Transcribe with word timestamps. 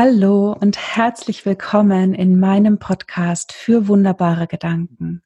Hallo 0.00 0.52
und 0.52 0.78
herzlich 0.78 1.44
willkommen 1.44 2.14
in 2.14 2.38
meinem 2.38 2.78
Podcast 2.78 3.50
für 3.52 3.88
wunderbare 3.88 4.46
Gedanken. 4.46 5.24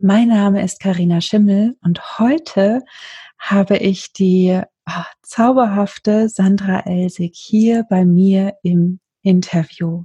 Mein 0.00 0.26
Name 0.26 0.64
ist 0.64 0.80
Karina 0.80 1.20
Schimmel 1.20 1.76
und 1.84 2.18
heute 2.18 2.82
habe 3.38 3.76
ich 3.76 4.12
die 4.12 4.60
oh, 4.88 5.04
zauberhafte 5.22 6.28
Sandra 6.28 6.80
Elsig 6.80 7.36
hier 7.36 7.84
bei 7.88 8.04
mir 8.04 8.54
im 8.64 8.98
Interview. 9.22 10.02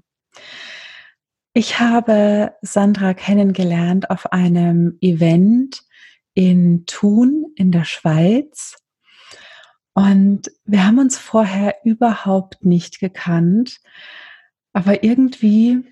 Ich 1.56 1.80
habe 1.80 2.54
Sandra 2.62 3.16
kennengelernt 3.16 4.12
auf 4.12 4.32
einem 4.32 5.00
Event 5.02 5.82
in 6.36 6.86
Thun 6.86 7.46
in 7.56 7.72
der 7.72 7.86
Schweiz 7.86 8.76
und 9.98 10.52
wir 10.66 10.86
haben 10.86 11.00
uns 11.00 11.18
vorher 11.18 11.78
überhaupt 11.84 12.64
nicht 12.64 13.00
gekannt, 13.00 13.80
aber 14.72 15.04
irgendwie 15.04 15.86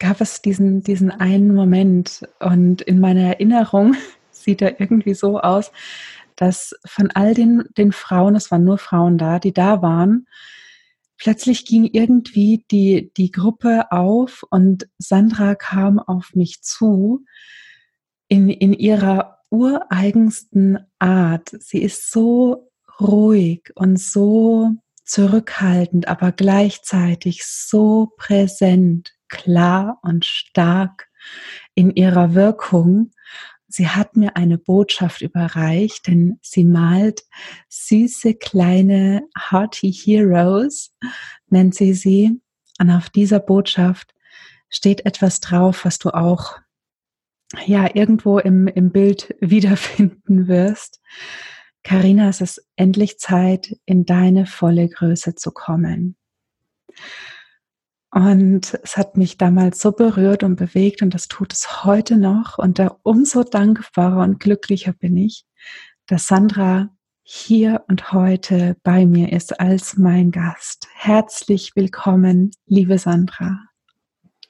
gab 0.00 0.20
es 0.20 0.42
diesen, 0.42 0.82
diesen 0.82 1.12
einen 1.12 1.54
Moment 1.54 2.26
und 2.40 2.82
in 2.82 2.98
meiner 2.98 3.20
Erinnerung 3.20 3.94
sieht 4.32 4.62
er 4.62 4.80
irgendwie 4.80 5.14
so 5.14 5.38
aus, 5.38 5.70
dass 6.34 6.74
von 6.84 7.12
all 7.12 7.34
den, 7.34 7.62
den 7.78 7.92
Frauen, 7.92 8.34
es 8.34 8.50
waren 8.50 8.64
nur 8.64 8.78
Frauen 8.78 9.16
da, 9.16 9.38
die 9.38 9.52
da 9.52 9.80
waren, 9.80 10.26
plötzlich 11.16 11.64
ging 11.64 11.84
irgendwie 11.84 12.64
die, 12.68 13.12
die 13.16 13.30
Gruppe 13.30 13.92
auf 13.92 14.44
und 14.50 14.88
Sandra 14.98 15.54
kam 15.54 16.00
auf 16.00 16.34
mich 16.34 16.62
zu 16.62 17.24
in, 18.26 18.48
in 18.48 18.72
ihrer 18.72 19.38
ureigensten 19.50 20.80
Art. 20.98 21.50
Sie 21.60 21.80
ist 21.80 22.10
so 22.10 22.69
ruhig 23.00 23.70
und 23.74 23.98
so 23.98 24.70
zurückhaltend, 25.04 26.08
aber 26.08 26.32
gleichzeitig 26.32 27.44
so 27.44 28.12
präsent, 28.16 29.12
klar 29.28 29.98
und 30.02 30.24
stark 30.24 31.08
in 31.74 31.90
ihrer 31.90 32.34
Wirkung. 32.34 33.10
Sie 33.66 33.88
hat 33.88 34.16
mir 34.16 34.36
eine 34.36 34.58
Botschaft 34.58 35.20
überreicht, 35.22 36.06
denn 36.06 36.38
sie 36.42 36.64
malt 36.64 37.22
süße 37.68 38.34
kleine 38.34 39.22
Hearty 39.50 39.92
Heroes, 39.92 40.92
nennt 41.48 41.74
sie 41.74 41.94
sie. 41.94 42.40
Und 42.80 42.90
auf 42.90 43.10
dieser 43.10 43.40
Botschaft 43.40 44.14
steht 44.68 45.06
etwas 45.06 45.40
drauf, 45.40 45.84
was 45.84 45.98
du 45.98 46.10
auch 46.10 46.58
ja 47.66 47.94
irgendwo 47.94 48.38
im, 48.38 48.66
im 48.68 48.90
Bild 48.90 49.34
wiederfinden 49.40 50.48
wirst. 50.48 51.00
Karina, 51.82 52.28
es 52.28 52.40
ist 52.40 52.66
endlich 52.76 53.18
Zeit, 53.18 53.76
in 53.86 54.04
deine 54.04 54.46
volle 54.46 54.88
Größe 54.88 55.34
zu 55.34 55.50
kommen. 55.50 56.16
Und 58.12 58.78
es 58.82 58.96
hat 58.96 59.16
mich 59.16 59.38
damals 59.38 59.80
so 59.80 59.92
berührt 59.92 60.42
und 60.42 60.56
bewegt 60.56 61.00
und 61.00 61.14
das 61.14 61.28
tut 61.28 61.52
es 61.52 61.84
heute 61.84 62.16
noch. 62.16 62.58
Und 62.58 62.78
da 62.78 62.96
umso 63.02 63.44
dankbarer 63.44 64.22
und 64.22 64.40
glücklicher 64.40 64.92
bin 64.92 65.16
ich, 65.16 65.44
dass 66.06 66.26
Sandra 66.26 66.90
hier 67.22 67.84
und 67.86 68.12
heute 68.12 68.76
bei 68.82 69.06
mir 69.06 69.32
ist 69.32 69.60
als 69.60 69.96
mein 69.96 70.32
Gast. 70.32 70.88
Herzlich 70.94 71.76
willkommen, 71.76 72.50
liebe 72.66 72.98
Sandra. 72.98 73.60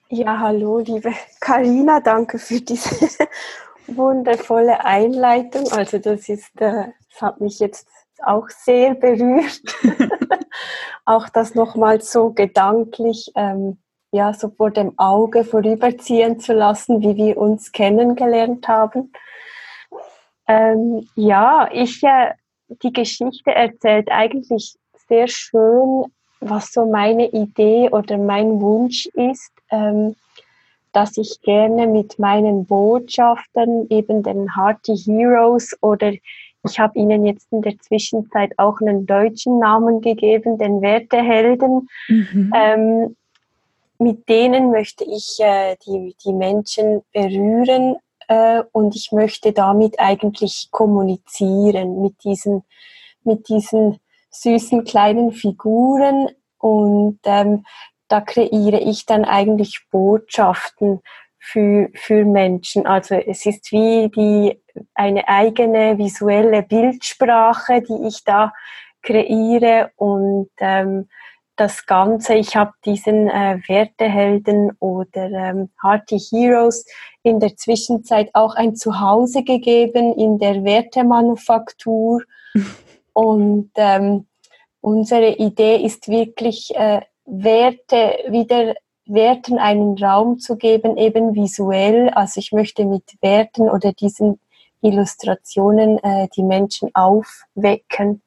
Ja, 0.09 0.39
hallo, 0.41 0.79
liebe 0.79 1.13
Karina, 1.41 2.01
danke 2.01 2.39
für 2.39 2.63
diese 2.63 3.09
wundervolle 3.87 4.83
Einleitung. 4.83 5.71
Also 5.71 5.99
das 5.99 6.31
ist, 6.31 6.59
äh, 6.63 6.87
das 7.11 7.23
hat 7.23 7.41
mich 7.41 7.59
jetzt 7.59 7.89
auch 8.23 8.49
sehr 8.49 8.95
berührt. 8.95 9.63
auch 11.05 11.29
das 11.29 11.55
nochmal 11.55 12.01
so 12.01 12.31
gedanklich, 12.31 13.33
ähm, 13.35 13.79
ja, 14.13 14.33
so 14.33 14.51
vor 14.51 14.71
dem 14.71 14.99
Auge 14.99 15.45
vorüberziehen 15.45 16.41
zu 16.41 16.53
lassen, 16.53 17.01
wie 17.01 17.17
wir 17.17 17.37
uns 17.37 17.73
kennengelernt 17.73 18.67
haben. 18.69 19.13
Ähm, 20.47 21.09
ja, 21.15 21.69
ich, 21.73 22.03
äh, 22.03 22.33
die 22.83 22.93
Geschichte 22.93 23.53
erzählt 23.53 24.09
eigentlich 24.11 24.75
sehr 25.09 25.29
schön, 25.29 26.07
was 26.41 26.73
so 26.73 26.87
meine 26.87 27.29
Idee 27.31 27.89
oder 27.91 28.19
mein 28.19 28.61
Wunsch 28.61 29.07
ist. 29.15 29.53
Ähm, 29.71 30.17
dass 30.93 31.17
ich 31.17 31.41
gerne 31.43 31.87
mit 31.87 32.19
meinen 32.19 32.67
Botschaften, 32.67 33.89
eben 33.91 34.23
den 34.23 34.57
Hearty 34.57 34.97
Heroes 34.97 35.77
oder 35.81 36.13
ich 36.65 36.79
habe 36.79 36.99
ihnen 36.99 37.25
jetzt 37.25 37.51
in 37.53 37.63
der 37.63 37.79
Zwischenzeit 37.79 38.53
auch 38.59 38.81
einen 38.81 39.07
deutschen 39.07 39.59
Namen 39.59 40.01
gegeben, 40.01 40.59
den 40.59 40.83
Wertehelden. 40.83 41.89
Mhm. 42.09 42.53
Ähm, 42.55 43.17
mit 43.99 44.29
denen 44.29 44.71
möchte 44.71 45.05
ich 45.05 45.39
äh, 45.41 45.77
die, 45.87 46.17
die 46.25 46.33
Menschen 46.33 47.03
berühren 47.13 47.97
äh, 48.29 48.63
und 48.73 48.97
ich 48.97 49.13
möchte 49.13 49.53
damit 49.53 49.99
eigentlich 50.01 50.69
kommunizieren 50.71 52.01
mit 52.01 52.23
diesen, 52.25 52.63
mit 53.25 53.49
diesen 53.49 53.99
süßen 54.31 54.85
kleinen 54.85 55.33
Figuren 55.33 56.31
und 56.59 57.19
ähm, 57.25 57.65
da 58.09 58.21
kreiere 58.21 58.81
ich 58.81 59.07
dann 59.07 59.25
eigentlich 59.25 59.85
Botschaften 59.91 61.01
für, 61.41 61.89
für 61.95 62.25
Menschen. 62.25 62.87
Also 62.87 63.17
es 63.17 63.47
ist 63.47 63.73
wie 63.73 64.09
die, 64.11 64.63
eine 64.95 65.27
eigene 65.27 65.99
visuelle 65.99 66.63
Bildsprache, 66.63 67.83
die 67.83 68.07
ich 68.07 68.23
da 68.25 68.53
kreiere 69.03 69.91
und 69.97 70.51
ähm, 70.59 71.09
das 71.57 71.85
Ganze, 71.85 72.35
ich 72.35 72.57
habe 72.57 72.73
diesen 72.85 73.29
äh, 73.29 73.59
Wertehelden 73.67 74.73
oder 74.79 75.31
ähm, 75.31 75.71
Hearty 75.83 76.19
Heroes 76.19 76.87
in 77.23 77.41
der 77.41 77.57
Zwischenzeit 77.57 78.31
auch 78.33 78.55
ein 78.55 78.77
Zuhause 78.77 79.43
gegeben 79.43 80.15
in 80.15 80.39
der 80.39 80.65
Wertemanufaktur. 80.65 82.23
Und 83.13 83.73
ähm, 83.75 84.27
unsere 84.81 85.33
Idee 85.33 85.77
ist 85.85 86.09
wirklich, 86.09 86.75
äh, 86.77 87.03
Werte 87.27 88.19
wieder 88.29 88.75
Werten 89.13 89.59
einen 89.59 89.99
Raum 89.99 90.39
zu 90.39 90.57
geben, 90.57 90.97
eben 90.97 91.35
visuell. 91.35 92.11
Also 92.11 92.39
ich 92.39 92.53
möchte 92.53 92.85
mit 92.85 93.05
Werten 93.21 93.69
oder 93.69 93.93
diesen 93.93 94.41
Illustrationen 94.83 95.99
äh, 95.99 96.29
die 96.35 96.43
Menschen 96.43 96.91
aufwecken. 96.95 98.23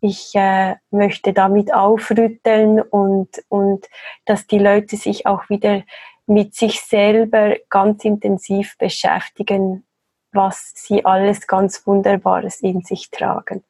Ich 0.00 0.34
äh, 0.34 0.76
möchte 0.90 1.32
damit 1.32 1.72
aufrütteln 1.72 2.80
und, 2.80 3.28
und 3.48 3.86
dass 4.26 4.46
die 4.46 4.58
Leute 4.58 4.96
sich 4.96 5.26
auch 5.26 5.48
wieder 5.48 5.82
mit 6.26 6.54
sich 6.54 6.80
selber 6.80 7.56
ganz 7.70 8.04
intensiv 8.04 8.76
beschäftigen, 8.78 9.84
was 10.32 10.72
sie 10.74 11.04
alles 11.04 11.46
ganz 11.46 11.86
Wunderbares 11.86 12.60
in 12.60 12.82
sich 12.82 13.10
tragen. 13.10 13.64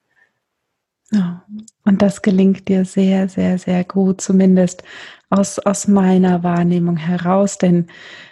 Ja, 1.11 1.43
und 1.85 2.03
das 2.03 2.21
gelingt 2.21 2.69
dir 2.69 2.85
sehr, 2.85 3.29
sehr, 3.29 3.59
sehr 3.59 3.83
gut, 3.85 4.21
zumindest 4.21 4.83
aus, 5.31 5.59
aus 5.59 5.89
meiner 5.89 6.43
Wahrnehmung 6.43 6.97
heraus. 6.97 7.57
Denn 7.57 7.87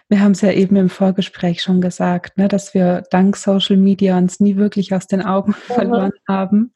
wir 0.08 0.20
haben 0.20 0.32
es 0.32 0.42
ja 0.42 0.52
eben 0.52 0.76
im 0.76 0.90
Vorgespräch 0.90 1.62
schon 1.62 1.80
gesagt, 1.80 2.36
ne, 2.36 2.48
dass 2.48 2.74
wir 2.74 3.04
dank 3.10 3.36
Social 3.36 3.78
Media 3.78 4.18
uns 4.18 4.40
nie 4.40 4.56
wirklich 4.56 4.94
aus 4.94 5.06
den 5.06 5.22
Augen 5.22 5.52
mhm. 5.68 5.74
verloren 5.74 6.12
haben. 6.28 6.72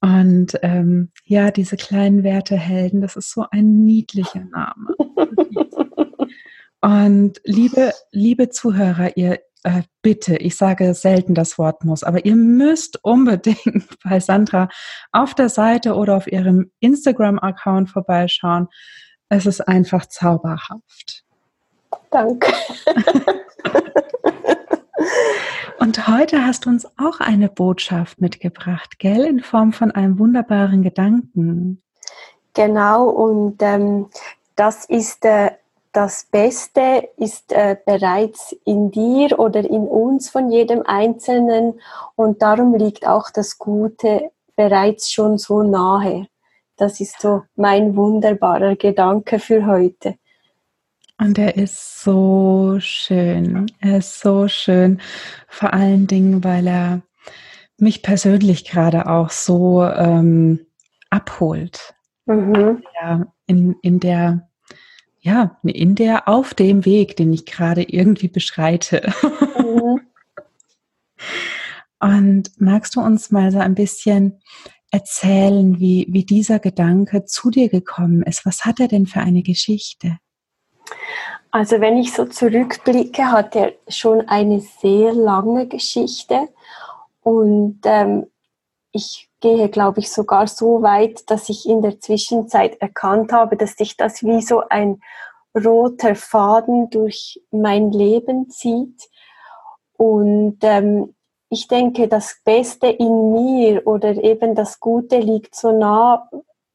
Und 0.00 0.58
ähm, 0.62 1.10
ja, 1.24 1.50
diese 1.50 1.76
kleinen 1.76 2.22
Wertehelden, 2.22 3.00
das 3.00 3.16
ist 3.16 3.32
so 3.32 3.46
ein 3.50 3.84
niedlicher 3.84 4.44
Name. 4.44 4.94
Und 6.80 7.40
liebe, 7.44 7.92
liebe 8.12 8.50
Zuhörer, 8.50 9.16
ihr, 9.16 9.40
äh, 9.64 9.82
bitte, 10.02 10.36
ich 10.36 10.56
sage 10.56 10.94
selten 10.94 11.34
das 11.34 11.58
Wort 11.58 11.84
muss, 11.84 12.04
aber 12.04 12.24
ihr 12.24 12.36
müsst 12.36 12.98
unbedingt 13.04 13.88
bei 14.04 14.20
Sandra 14.20 14.68
auf 15.12 15.34
der 15.34 15.48
Seite 15.48 15.94
oder 15.94 16.16
auf 16.16 16.26
ihrem 16.26 16.70
Instagram-Account 16.80 17.90
vorbeischauen. 17.90 18.68
Es 19.28 19.46
ist 19.46 19.60
einfach 19.60 20.06
zauberhaft. 20.06 21.24
Danke. 22.10 22.52
Und 25.78 26.08
heute 26.08 26.44
hast 26.44 26.66
du 26.66 26.70
uns 26.70 26.86
auch 26.98 27.20
eine 27.20 27.48
Botschaft 27.48 28.20
mitgebracht, 28.20 28.98
gell, 28.98 29.24
in 29.24 29.40
Form 29.40 29.72
von 29.72 29.92
einem 29.92 30.18
wunderbaren 30.18 30.82
Gedanken. 30.82 31.82
Genau, 32.52 33.08
und 33.08 33.62
ähm, 33.62 34.10
das 34.56 34.84
ist 34.86 35.24
äh, 35.24 35.52
das 35.92 36.26
Beste 36.30 37.08
ist 37.16 37.52
äh, 37.52 37.76
bereits 37.84 38.54
in 38.64 38.90
dir 38.90 39.38
oder 39.38 39.60
in 39.60 39.86
uns 39.86 40.30
von 40.30 40.50
jedem 40.50 40.82
Einzelnen 40.84 41.80
und 42.14 42.42
darum 42.42 42.74
liegt 42.74 43.06
auch 43.06 43.30
das 43.30 43.58
Gute 43.58 44.30
bereits 44.56 45.10
schon 45.10 45.38
so 45.38 45.62
nahe. 45.62 46.26
Das 46.76 47.00
ist 47.00 47.20
so 47.20 47.42
mein 47.56 47.96
wunderbarer 47.96 48.76
Gedanke 48.76 49.38
für 49.38 49.66
heute. 49.66 50.16
Und 51.20 51.36
er 51.38 51.56
ist 51.56 52.02
so 52.02 52.76
schön. 52.78 53.66
Er 53.80 53.98
ist 53.98 54.20
so 54.20 54.46
schön. 54.46 55.00
Vor 55.48 55.72
allen 55.72 56.06
Dingen, 56.06 56.44
weil 56.44 56.68
er 56.68 57.02
mich 57.76 58.02
persönlich 58.02 58.64
gerade 58.64 59.08
auch 59.08 59.30
so 59.30 59.82
ähm, 59.82 60.66
abholt. 61.10 61.94
mhm. 62.26 62.82
ja, 63.00 63.26
in, 63.46 63.76
in 63.82 63.98
der, 63.98 64.47
ja, 65.28 65.58
in 65.62 65.94
der, 65.94 66.26
auf 66.26 66.54
dem 66.54 66.86
Weg, 66.86 67.16
den 67.16 67.32
ich 67.34 67.44
gerade 67.44 67.82
irgendwie 67.82 68.28
beschreite. 68.28 69.12
Mhm. 69.58 70.00
Und 72.00 72.50
magst 72.58 72.96
du 72.96 73.00
uns 73.00 73.30
mal 73.30 73.50
so 73.50 73.58
ein 73.58 73.74
bisschen 73.74 74.40
erzählen, 74.90 75.78
wie, 75.80 76.06
wie 76.08 76.24
dieser 76.24 76.60
Gedanke 76.60 77.24
zu 77.24 77.50
dir 77.50 77.68
gekommen 77.68 78.22
ist? 78.22 78.46
Was 78.46 78.64
hat 78.64 78.80
er 78.80 78.88
denn 78.88 79.06
für 79.06 79.20
eine 79.20 79.42
Geschichte? 79.42 80.18
Also 81.50 81.80
wenn 81.80 81.98
ich 81.98 82.12
so 82.12 82.24
zurückblicke, 82.24 83.30
hat 83.30 83.54
er 83.56 83.72
schon 83.88 84.28
eine 84.28 84.60
sehr 84.60 85.12
lange 85.12 85.66
Geschichte 85.66 86.48
und 87.22 87.80
ähm, 87.84 88.26
ich 88.92 89.27
gehe, 89.40 89.68
glaube 89.68 90.00
ich, 90.00 90.10
sogar 90.10 90.46
so 90.46 90.82
weit, 90.82 91.30
dass 91.30 91.48
ich 91.48 91.68
in 91.68 91.82
der 91.82 92.00
Zwischenzeit 92.00 92.80
erkannt 92.80 93.32
habe, 93.32 93.56
dass 93.56 93.72
sich 93.72 93.96
das 93.96 94.22
wie 94.22 94.42
so 94.42 94.62
ein 94.68 95.00
roter 95.54 96.14
Faden 96.14 96.90
durch 96.90 97.40
mein 97.50 97.90
Leben 97.92 98.50
zieht. 98.50 99.08
Und 99.96 100.58
ähm, 100.62 101.14
ich 101.50 101.68
denke, 101.68 102.08
das 102.08 102.40
Beste 102.44 102.88
in 102.88 103.32
mir 103.32 103.86
oder 103.86 104.22
eben 104.22 104.54
das 104.54 104.80
Gute 104.80 105.18
liegt 105.18 105.54
so 105.54 105.72
nah, 105.72 106.28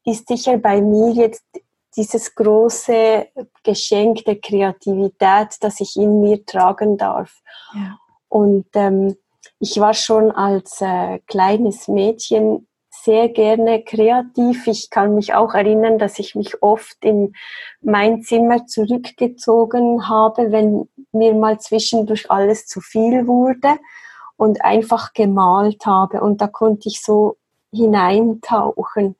ist 0.04 0.28
sicher 0.28 0.58
bei 0.58 0.80
mir 0.80 1.10
jetzt 1.12 1.44
dieses 1.96 2.34
große 2.34 3.28
Geschenk 3.62 4.24
der 4.24 4.40
Kreativität, 4.40 5.56
das 5.60 5.80
ich 5.80 5.96
in 5.96 6.20
mir 6.20 6.44
tragen 6.44 6.96
darf. 6.96 7.40
Ja. 7.72 7.98
Und 8.28 8.66
ähm, 8.74 9.16
ich 9.58 9.78
war 9.78 9.94
schon 9.94 10.30
als 10.30 10.80
äh, 10.80 11.18
kleines 11.26 11.88
Mädchen 11.88 12.66
sehr 13.04 13.28
gerne 13.28 13.82
kreativ. 13.82 14.66
Ich 14.66 14.88
kann 14.88 15.14
mich 15.14 15.34
auch 15.34 15.54
erinnern, 15.54 15.98
dass 15.98 16.18
ich 16.18 16.34
mich 16.34 16.62
oft 16.62 16.96
in 17.04 17.34
mein 17.82 18.22
Zimmer 18.22 18.66
zurückgezogen 18.66 20.08
habe, 20.08 20.52
wenn 20.52 20.88
mir 21.12 21.34
mal 21.34 21.58
zwischendurch 21.60 22.30
alles 22.30 22.66
zu 22.66 22.80
viel 22.80 23.26
wurde 23.26 23.78
und 24.36 24.64
einfach 24.64 25.12
gemalt 25.12 25.84
habe. 25.84 26.20
Und 26.20 26.40
da 26.40 26.46
konnte 26.46 26.88
ich 26.88 27.02
so 27.02 27.36
hineintauchen. 27.72 29.16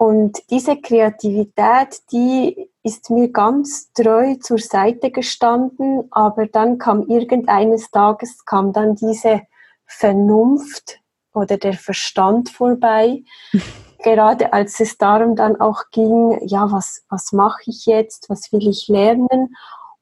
Und 0.00 0.40
diese 0.48 0.80
Kreativität, 0.80 2.10
die 2.10 2.70
ist 2.82 3.10
mir 3.10 3.28
ganz 3.30 3.92
treu 3.92 4.34
zur 4.36 4.56
Seite 4.56 5.10
gestanden, 5.10 6.04
aber 6.10 6.46
dann 6.46 6.78
kam 6.78 7.06
irgendeines 7.08 7.90
Tages, 7.90 8.46
kam 8.46 8.72
dann 8.72 8.94
diese 8.94 9.42
Vernunft 9.84 11.00
oder 11.34 11.58
der 11.58 11.74
Verstand 11.74 12.48
vorbei, 12.48 13.24
gerade 14.02 14.54
als 14.54 14.80
es 14.80 14.96
darum 14.96 15.36
dann 15.36 15.60
auch 15.60 15.82
ging, 15.90 16.46
ja, 16.46 16.72
was, 16.72 17.04
was 17.10 17.32
mache 17.32 17.60
ich 17.66 17.84
jetzt, 17.84 18.30
was 18.30 18.50
will 18.52 18.66
ich 18.66 18.88
lernen? 18.88 19.54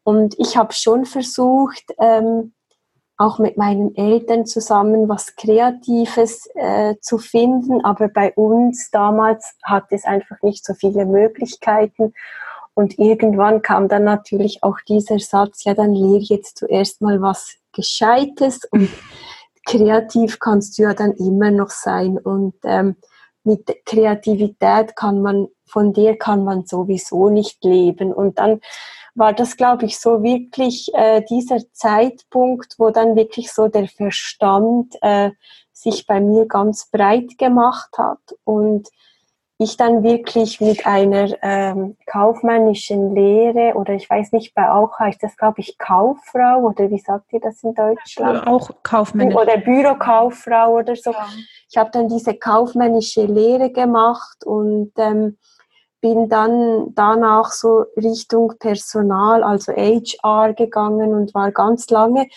Und 0.04 0.38
ich 0.38 0.56
habe 0.56 0.74
schon 0.74 1.06
versucht, 1.06 1.92
ähm, 1.98 2.52
auch 3.18 3.40
mit 3.40 3.56
meinen 3.56 3.94
Eltern 3.96 4.46
zusammen 4.46 5.08
was 5.08 5.34
Kreatives 5.34 6.48
äh, 6.54 6.94
zu 7.00 7.18
finden. 7.18 7.84
Aber 7.84 8.08
bei 8.08 8.32
uns 8.34 8.90
damals 8.90 9.56
hat 9.64 9.86
es 9.90 10.04
einfach 10.04 10.40
nicht 10.42 10.64
so 10.64 10.72
viele 10.72 11.04
Möglichkeiten. 11.04 12.14
Und 12.74 12.96
irgendwann 12.96 13.60
kam 13.60 13.88
dann 13.88 14.04
natürlich 14.04 14.62
auch 14.62 14.78
dieser 14.86 15.18
Satz, 15.18 15.64
ja, 15.64 15.74
dann 15.74 15.94
lehre 15.94 16.22
jetzt 16.22 16.58
zuerst 16.58 17.02
mal 17.02 17.20
was 17.20 17.56
Gescheites 17.72 18.60
und 18.70 18.88
kreativ 19.66 20.38
kannst 20.38 20.78
du 20.78 20.84
ja 20.84 20.94
dann 20.94 21.12
immer 21.12 21.50
noch 21.50 21.70
sein. 21.70 22.18
Und 22.18 22.54
ähm, 22.62 22.94
mit 23.42 23.84
Kreativität 23.84 24.94
kann 24.94 25.22
man, 25.22 25.48
von 25.66 25.92
der 25.92 26.16
kann 26.16 26.44
man 26.44 26.66
sowieso 26.66 27.30
nicht 27.30 27.64
leben. 27.64 28.12
Und 28.12 28.38
dann 28.38 28.60
war 29.18 29.32
das, 29.32 29.56
glaube 29.56 29.86
ich, 29.86 29.98
so 29.98 30.22
wirklich 30.22 30.90
äh, 30.94 31.22
dieser 31.28 31.58
Zeitpunkt, 31.72 32.74
wo 32.78 32.90
dann 32.90 33.16
wirklich 33.16 33.52
so 33.52 33.68
der 33.68 33.88
Verstand 33.88 34.94
äh, 35.02 35.30
sich 35.72 36.06
bei 36.06 36.20
mir 36.20 36.46
ganz 36.46 36.90
breit 36.90 37.38
gemacht 37.38 37.90
hat 37.98 38.18
und 38.44 38.88
ich 39.60 39.76
dann 39.76 40.04
wirklich 40.04 40.60
mit 40.60 40.86
einer 40.86 41.34
ähm, 41.42 41.96
kaufmännischen 42.06 43.12
Lehre 43.12 43.74
oder 43.74 43.94
ich 43.94 44.08
weiß 44.08 44.30
nicht, 44.30 44.54
bei 44.54 44.70
auch 44.70 44.96
heißt 45.00 45.20
das, 45.20 45.36
glaube 45.36 45.60
ich, 45.60 45.78
Kauffrau 45.78 46.60
oder 46.60 46.88
wie 46.90 46.98
sagt 46.98 47.32
ihr 47.32 47.40
das 47.40 47.64
in 47.64 47.74
Deutschland? 47.74 48.46
Auch 48.46 48.70
kaufmännisch. 48.84 49.34
Oder 49.34 49.58
Bürokauffrau 49.58 50.76
oder 50.76 50.94
so. 50.94 51.10
Ja. 51.10 51.26
Ich 51.68 51.76
habe 51.76 51.90
dann 51.92 52.08
diese 52.08 52.34
kaufmännische 52.34 53.24
Lehre 53.24 53.70
gemacht 53.70 54.44
und 54.44 54.92
ähm, 54.96 55.38
bin 56.00 56.28
dann 56.28 56.94
danach 56.94 57.50
so 57.50 57.86
Richtung 57.96 58.54
Personal, 58.58 59.42
also 59.42 59.72
HR 59.72 60.52
gegangen 60.54 61.14
und 61.14 61.34
war 61.34 61.50
ganz 61.52 61.90
lange 61.90 62.28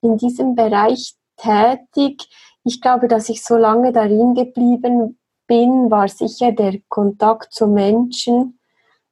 in 0.00 0.16
diesem 0.16 0.54
Bereich 0.54 1.14
tätig. 1.36 2.28
Ich 2.64 2.80
glaube, 2.80 3.08
dass 3.08 3.28
ich 3.28 3.44
so 3.44 3.56
lange 3.56 3.92
darin 3.92 4.34
geblieben 4.34 5.18
bin, 5.46 5.90
war 5.90 6.08
sicher 6.08 6.52
der 6.52 6.78
Kontakt 6.88 7.52
zu 7.52 7.66
Menschen, 7.66 8.58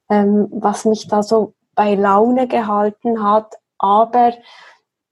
ähm, 0.09 0.49
was 0.51 0.85
mich 0.85 1.09
da 1.09 1.23
so 1.23 1.55
bei 1.75 1.95
Laune 1.95 2.47
gehalten 2.47 3.23
hat. 3.23 3.55
Aber 3.79 4.33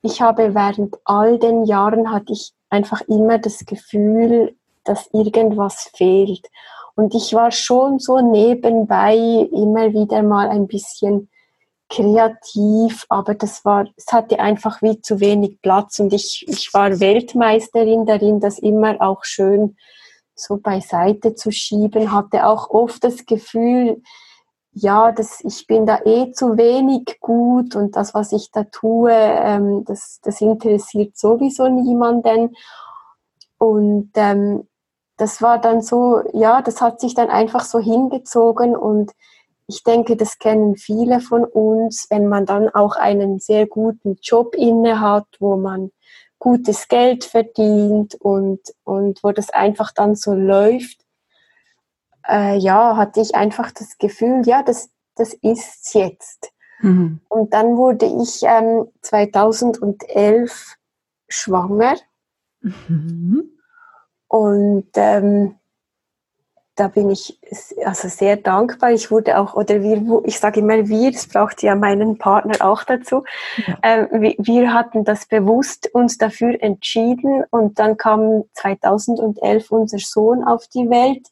ich 0.03 0.21
habe 0.21 0.55
während 0.55 0.97
all 1.05 1.39
den 1.39 1.65
Jahren 1.65 2.13
hatte 2.13 2.33
ich 2.33 2.53
einfach 2.71 3.01
immer 3.03 3.39
das 3.39 3.65
Gefühl, 3.65 4.55
dass 4.85 5.09
irgendwas 5.13 5.91
fehlt. 5.95 6.47
Und 6.97 7.15
ich 7.15 7.35
war 7.35 7.51
schon 7.51 7.99
so 7.99 8.21
nebenbei 8.21 9.17
immer 9.17 9.93
wieder 9.93 10.23
mal 10.23 10.49
ein 10.49 10.69
bisschen 10.69 11.29
kreativ, 11.89 13.05
aber 13.09 13.35
das 13.35 13.65
war, 13.65 13.87
es 13.97 14.13
hatte 14.13 14.39
einfach 14.39 14.81
wie 14.81 15.01
zu 15.01 15.21
wenig 15.21 15.61
Platz 15.61 15.99
und 15.99 16.13
ich, 16.13 16.45
ich 16.49 16.73
war 16.73 16.99
Weltmeisterin 17.01 18.07
darin, 18.07 18.41
das 18.41 18.59
immer 18.59 19.01
auch 19.01 19.25
schön 19.25 19.77
so 20.35 20.57
beiseite 20.57 21.35
zu 21.35 21.53
schieben, 21.53 22.13
hatte 22.13 22.47
auch 22.47 22.71
oft 22.71 23.05
das 23.05 23.27
Gefühl, 23.27 24.03
ja, 24.73 25.13
dass 25.13 25.41
ich 25.45 25.67
bin 25.69 25.87
da 25.87 26.01
eh 26.05 26.33
zu 26.33 26.57
wenig 26.57 27.21
gut 27.21 27.77
und 27.77 27.95
das, 27.95 28.13
was 28.13 28.33
ich 28.33 28.51
da 28.51 28.65
tue, 28.65 29.13
ähm, 29.13 29.85
das, 29.85 30.21
das 30.23 30.41
interessiert 30.41 31.17
sowieso 31.17 31.69
niemanden. 31.69 32.57
Und 33.59 34.11
ähm, 34.17 34.67
das 35.17 35.41
war 35.43 35.61
dann 35.61 35.81
so, 35.81 36.23
ja, 36.33 36.63
das 36.63 36.81
hat 36.81 37.01
sich 37.01 37.15
dann 37.15 37.31
einfach 37.31 37.65
so 37.65 37.79
hingezogen 37.79 38.77
und 38.77 39.13
ich 39.67 39.83
denke, 39.83 40.17
das 40.17 40.39
kennen 40.39 40.77
viele 40.77 41.21
von 41.21 41.45
uns, 41.45 42.07
wenn 42.11 42.27
man 42.29 42.45
dann 42.45 42.69
auch 42.69 42.97
einen 42.97 43.39
sehr 43.39 43.67
guten 43.67 44.19
Job 44.21 44.55
inne 44.55 45.01
hat, 45.01 45.27
wo 45.39 45.57
man 45.57 45.91
gutes 46.39 46.89
Geld 46.89 47.25
verdient 47.25 48.15
und, 48.17 48.61
und 48.83 49.25
wo 49.25 49.33
das 49.33 49.49
einfach 49.51 49.93
dann 49.93 50.17
so 50.17 50.35
läuft, 50.35 51.01
äh, 52.29 52.59
ja, 52.59 52.97
hatte 52.97 53.21
ich 53.21 53.35
einfach 53.35 53.71
das 53.71 53.97
Gefühl, 53.97 54.43
ja, 54.45 54.63
das, 54.63 54.91
das 55.15 55.33
ist's 55.35 55.95
jetzt. 55.95 56.53
Mhm. 56.81 57.21
Und 57.29 57.55
dann 57.55 57.77
wurde 57.79 58.07
ich 58.07 58.43
ähm, 58.43 58.89
2011 59.01 60.77
schwanger. 61.29 61.97
Mhm. 62.61 63.54
Und 64.29 64.89
ähm, 64.95 65.57
da 66.77 66.89
bin 66.89 67.11
ich 67.11 67.39
also 67.85 68.09
sehr 68.09 68.37
dankbar. 68.37 68.91
Ich 68.91 69.11
wurde 69.11 69.39
auch, 69.39 69.55
oder 69.55 69.81
wir, 69.81 70.23
ich 70.25 70.41
sage 70.41 70.61
immer 70.61 70.89
wir, 70.89 71.11
es 71.11 71.29
braucht 71.29 71.63
ja 71.63 71.75
meinen 71.77 72.19
Partner 72.19 72.57
auch 72.61 72.83
dazu. 72.83 73.23
Ja. 73.67 73.79
Ähm, 73.83 74.09
wir, 74.11 74.35
wir, 74.39 74.75
hatten 74.75 75.05
das 75.05 75.27
bewusst 75.27 75.89
uns 75.95 76.19
dafür 76.19 76.61
entschieden 76.61 77.45
und 77.51 77.79
dann 77.79 77.97
kam 77.97 78.45
2011 78.55 79.71
unser 79.71 79.99
Sohn 79.99 80.43
auf 80.43 80.67
die 80.69 80.91
Welt. 80.91 81.29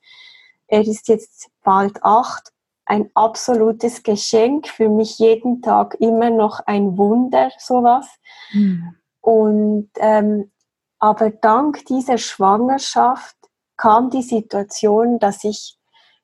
Er 0.69 0.83
ist 0.83 1.09
jetzt 1.09 1.51
bald 1.65 2.03
acht. 2.03 2.53
Ein 2.85 3.11
absolutes 3.15 4.03
Geschenk 4.03 4.69
für 4.69 4.89
mich 4.89 5.19
jeden 5.19 5.63
Tag 5.63 5.97
immer 6.01 6.31
noch 6.31 6.61
ein 6.67 6.99
Wunder, 6.99 7.51
sowas. 7.59 8.07
Mhm. 8.53 8.95
Und 9.21 9.91
ähm, 9.99 10.51
aber 11.03 11.31
dank 11.31 11.85
dieser 11.87 12.17
Schwangerschaft 12.17 13.37
kam 13.77 14.11
die 14.11 14.23
Situation, 14.23 15.19
dass 15.19 15.43
ich 15.43 15.77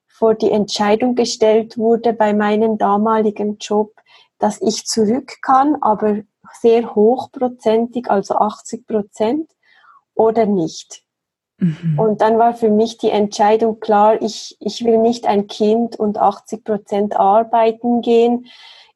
vor 0.07 0.37
die 0.37 0.53
Entscheidung 0.53 1.17
gestellt 1.17 1.77
wurde 1.77 2.13
bei 2.13 2.33
meinem 2.33 2.79
damaligen 2.79 3.59
Job, 3.59 3.93
dass 4.39 4.63
ich 4.63 4.87
zurück 4.87 5.39
kann, 5.43 5.79
aber 5.81 6.19
sehr 6.61 6.95
hochprozentig, 6.95 8.09
also 8.09 8.37
80 8.37 8.87
Prozent 8.87 9.51
oder 10.15 10.47
nicht. 10.47 11.03
Mhm. 11.59 11.99
Und 11.99 12.21
dann 12.21 12.39
war 12.39 12.55
für 12.55 12.71
mich 12.71 12.99
die 12.99 13.11
Entscheidung 13.11 13.81
klar, 13.81 14.23
ich, 14.23 14.57
ich 14.61 14.85
will 14.85 14.99
nicht 14.99 15.27
ein 15.27 15.49
Kind 15.49 15.99
und 15.99 16.19
80 16.19 16.63
Prozent 16.63 17.17
arbeiten 17.17 18.01
gehen. 18.01 18.47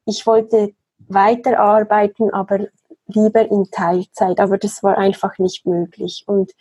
Ich 0.05 0.25
wollte 0.25 0.73
weiterarbeiten, 1.09 2.33
aber 2.33 2.67
lieber 3.07 3.49
in 3.49 3.69
Teilzeit, 3.71 4.39
aber 4.39 4.57
das 4.57 4.83
war 4.83 4.97
einfach 4.97 5.37
nicht 5.37 5.65
möglich. 5.65 6.23
Und 6.27 6.51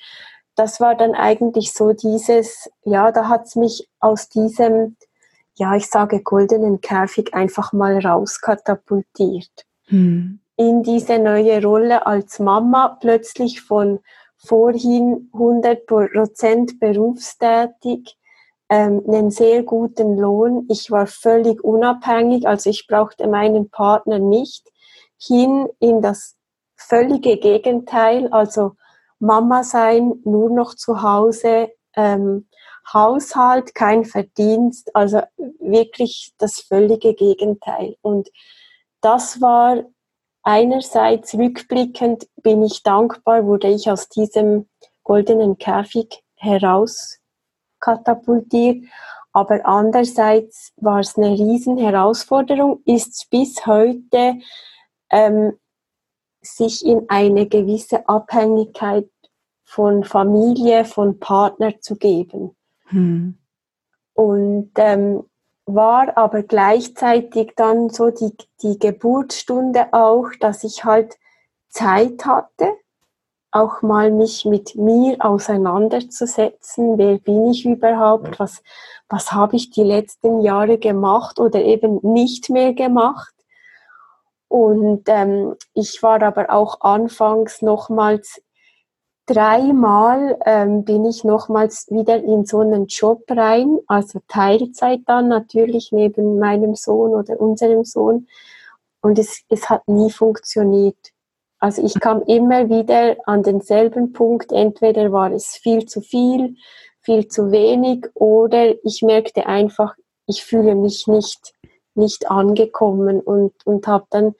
das 0.54 0.80
war 0.80 0.94
dann 0.94 1.14
eigentlich 1.14 1.72
so 1.72 1.92
dieses, 1.92 2.70
ja, 2.84 3.12
da 3.12 3.28
hat 3.28 3.46
es 3.46 3.56
mich 3.56 3.88
aus 4.00 4.28
diesem, 4.28 4.96
ja, 5.54 5.74
ich 5.76 5.88
sage 5.88 6.22
goldenen 6.22 6.80
Käfig 6.80 7.34
einfach 7.34 7.72
mal 7.72 7.98
rauskatapultiert. 7.98 9.66
Hm. 9.86 10.40
In 10.56 10.82
diese 10.82 11.18
neue 11.18 11.62
Rolle 11.62 12.06
als 12.06 12.38
Mama 12.38 12.96
plötzlich 13.00 13.62
von 13.62 14.00
vorhin 14.36 15.30
100% 15.32 16.78
berufstätig, 16.78 18.16
ähm, 18.68 19.02
einen 19.06 19.30
sehr 19.30 19.62
guten 19.62 20.16
Lohn. 20.16 20.66
Ich 20.68 20.90
war 20.90 21.06
völlig 21.06 21.62
unabhängig, 21.62 22.46
also 22.46 22.70
ich 22.70 22.86
brauchte 22.86 23.28
meinen 23.28 23.70
Partner 23.70 24.18
nicht, 24.18 24.71
hin 25.26 25.68
in 25.78 26.02
das 26.02 26.36
völlige 26.76 27.38
Gegenteil, 27.38 28.28
also 28.28 28.72
Mama 29.18 29.62
sein, 29.62 30.20
nur 30.24 30.50
noch 30.50 30.74
zu 30.74 31.02
Hause, 31.02 31.70
ähm, 31.94 32.48
Haushalt, 32.92 33.74
kein 33.74 34.04
Verdienst, 34.04 34.94
also 34.94 35.22
wirklich 35.60 36.32
das 36.38 36.60
völlige 36.60 37.14
Gegenteil. 37.14 37.96
Und 38.02 38.28
das 39.00 39.40
war 39.40 39.84
einerseits 40.42 41.34
rückblickend, 41.34 42.26
bin 42.42 42.62
ich 42.62 42.82
dankbar, 42.82 43.46
wurde 43.46 43.68
ich 43.68 43.88
aus 43.88 44.08
diesem 44.08 44.68
goldenen 45.04 45.58
Käfig 45.58 46.24
heraus 46.34 47.18
katapultiert. 47.78 48.84
Aber 49.32 49.64
andererseits 49.64 50.72
war 50.76 51.00
es 51.00 51.16
eine 51.16 51.30
riesen 51.30 51.78
Herausforderung, 51.78 52.82
ist 52.84 53.28
bis 53.30 53.66
heute 53.66 54.40
ähm, 55.12 55.52
sich 56.40 56.84
in 56.84 57.08
eine 57.08 57.46
gewisse 57.46 58.08
Abhängigkeit 58.08 59.08
von 59.62 60.04
Familie, 60.04 60.84
von 60.84 61.20
Partner 61.20 61.80
zu 61.80 61.96
geben. 61.96 62.56
Hm. 62.86 63.38
Und 64.14 64.72
ähm, 64.76 65.24
war 65.64 66.16
aber 66.18 66.42
gleichzeitig 66.42 67.52
dann 67.56 67.88
so 67.88 68.10
die, 68.10 68.34
die 68.62 68.78
Geburtsstunde 68.78 69.92
auch, 69.92 70.28
dass 70.40 70.64
ich 70.64 70.84
halt 70.84 71.16
Zeit 71.68 72.26
hatte, 72.26 72.72
auch 73.50 73.82
mal 73.82 74.10
mich 74.10 74.44
mit 74.44 74.74
mir 74.74 75.16
auseinanderzusetzen. 75.20 76.98
Wer 76.98 77.18
bin 77.18 77.46
ich 77.48 77.64
überhaupt? 77.64 78.40
Was, 78.40 78.62
was 79.08 79.32
habe 79.32 79.56
ich 79.56 79.70
die 79.70 79.84
letzten 79.84 80.40
Jahre 80.40 80.78
gemacht 80.78 81.38
oder 81.38 81.62
eben 81.62 82.00
nicht 82.02 82.50
mehr 82.50 82.74
gemacht? 82.74 83.32
Und 84.52 85.04
ähm, 85.06 85.54
ich 85.72 86.02
war 86.02 86.22
aber 86.22 86.50
auch 86.50 86.82
anfangs 86.82 87.62
nochmals 87.62 88.42
dreimal 89.24 90.36
ähm, 90.44 90.84
bin 90.84 91.06
ich 91.06 91.24
nochmals 91.24 91.86
wieder 91.88 92.22
in 92.22 92.44
so 92.44 92.60
einen 92.60 92.84
Job 92.86 93.22
rein, 93.30 93.78
also 93.86 94.20
Teilzeit 94.28 95.00
dann 95.06 95.28
natürlich 95.28 95.90
neben 95.90 96.38
meinem 96.38 96.74
Sohn 96.74 97.14
oder 97.14 97.40
unserem 97.40 97.84
Sohn. 97.84 98.28
Und 99.00 99.18
es, 99.18 99.42
es 99.48 99.70
hat 99.70 99.88
nie 99.88 100.10
funktioniert. 100.10 100.98
Also 101.58 101.82
ich 101.82 101.98
kam 101.98 102.20
immer 102.24 102.68
wieder 102.68 103.16
an 103.24 103.42
denselben 103.42 104.12
Punkt, 104.12 104.52
entweder 104.52 105.12
war 105.12 105.32
es 105.32 105.56
viel 105.56 105.86
zu 105.86 106.02
viel, 106.02 106.56
viel 107.00 107.26
zu 107.26 107.50
wenig 107.52 108.06
oder 108.12 108.74
ich 108.84 109.00
merkte 109.00 109.46
einfach, 109.46 109.94
ich 110.26 110.44
fühle 110.44 110.74
mich 110.74 111.06
nicht 111.06 111.54
nicht 111.94 112.30
angekommen 112.30 113.20
und, 113.20 113.54
und 113.64 113.86
habe 113.86 114.06
dann 114.10 114.34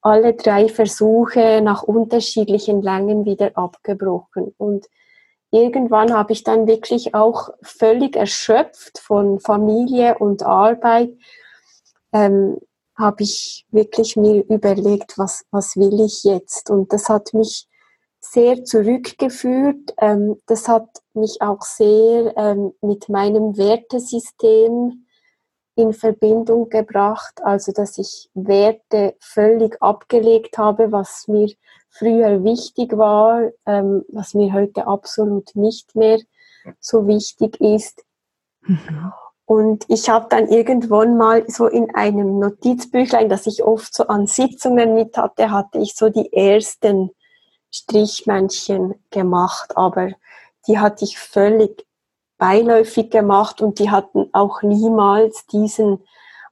alle 0.00 0.34
drei 0.34 0.68
Versuche 0.68 1.60
nach 1.62 1.84
unterschiedlichen 1.84 2.82
Längen 2.82 3.24
wieder 3.24 3.56
abgebrochen. 3.56 4.52
Und 4.58 4.88
irgendwann 5.50 6.12
habe 6.12 6.32
ich 6.32 6.42
dann 6.42 6.66
wirklich 6.66 7.14
auch 7.14 7.50
völlig 7.62 8.16
erschöpft 8.16 8.98
von 8.98 9.38
Familie 9.38 10.18
und 10.18 10.42
Arbeit, 10.42 11.10
ähm, 12.12 12.58
habe 12.96 13.22
ich 13.22 13.64
wirklich 13.70 14.16
mir 14.16 14.44
überlegt, 14.48 15.16
was, 15.16 15.44
was 15.50 15.76
will 15.76 16.00
ich 16.00 16.24
jetzt? 16.24 16.68
Und 16.68 16.92
das 16.92 17.08
hat 17.08 17.32
mich 17.32 17.66
sehr 18.20 18.64
zurückgeführt. 18.64 19.94
Ähm, 19.98 20.36
das 20.46 20.68
hat 20.68 20.88
mich 21.14 21.40
auch 21.40 21.62
sehr 21.62 22.36
ähm, 22.36 22.72
mit 22.80 23.08
meinem 23.08 23.56
Wertesystem 23.56 25.06
in 25.74 25.92
Verbindung 25.92 26.68
gebracht, 26.68 27.40
also 27.42 27.72
dass 27.72 27.98
ich 27.98 28.28
Werte 28.34 29.16
völlig 29.20 29.80
abgelegt 29.82 30.58
habe, 30.58 30.92
was 30.92 31.28
mir 31.28 31.50
früher 31.88 32.44
wichtig 32.44 32.96
war, 32.96 33.50
ähm, 33.66 34.04
was 34.08 34.34
mir 34.34 34.52
heute 34.52 34.86
absolut 34.86 35.54
nicht 35.54 35.94
mehr 35.94 36.18
so 36.80 37.06
wichtig 37.06 37.60
ist. 37.60 38.04
Mhm. 38.62 39.12
Und 39.44 39.84
ich 39.88 40.08
habe 40.08 40.26
dann 40.30 40.48
irgendwann 40.48 41.16
mal 41.16 41.44
so 41.48 41.66
in 41.66 41.94
einem 41.94 42.38
Notizbüchlein, 42.38 43.28
das 43.28 43.46
ich 43.46 43.62
oft 43.62 43.94
so 43.94 44.06
an 44.06 44.26
Sitzungen 44.26 44.94
mit 44.94 45.16
hatte, 45.16 45.50
hatte 45.50 45.78
ich 45.78 45.94
so 45.94 46.08
die 46.08 46.32
ersten 46.32 47.10
Strichmännchen 47.70 48.94
gemacht, 49.10 49.76
aber 49.76 50.10
die 50.66 50.78
hatte 50.78 51.04
ich 51.04 51.18
völlig 51.18 51.84
beiläufig 52.42 53.08
gemacht 53.08 53.62
und 53.62 53.78
die 53.78 53.92
hatten 53.92 54.28
auch 54.32 54.62
niemals 54.62 55.46
diesen 55.46 56.00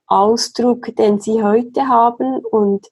Ausdruck, 0.07 0.95
den 0.95 1.19
sie 1.19 1.43
heute 1.43 1.89
haben. 1.89 2.37
Und 2.37 2.87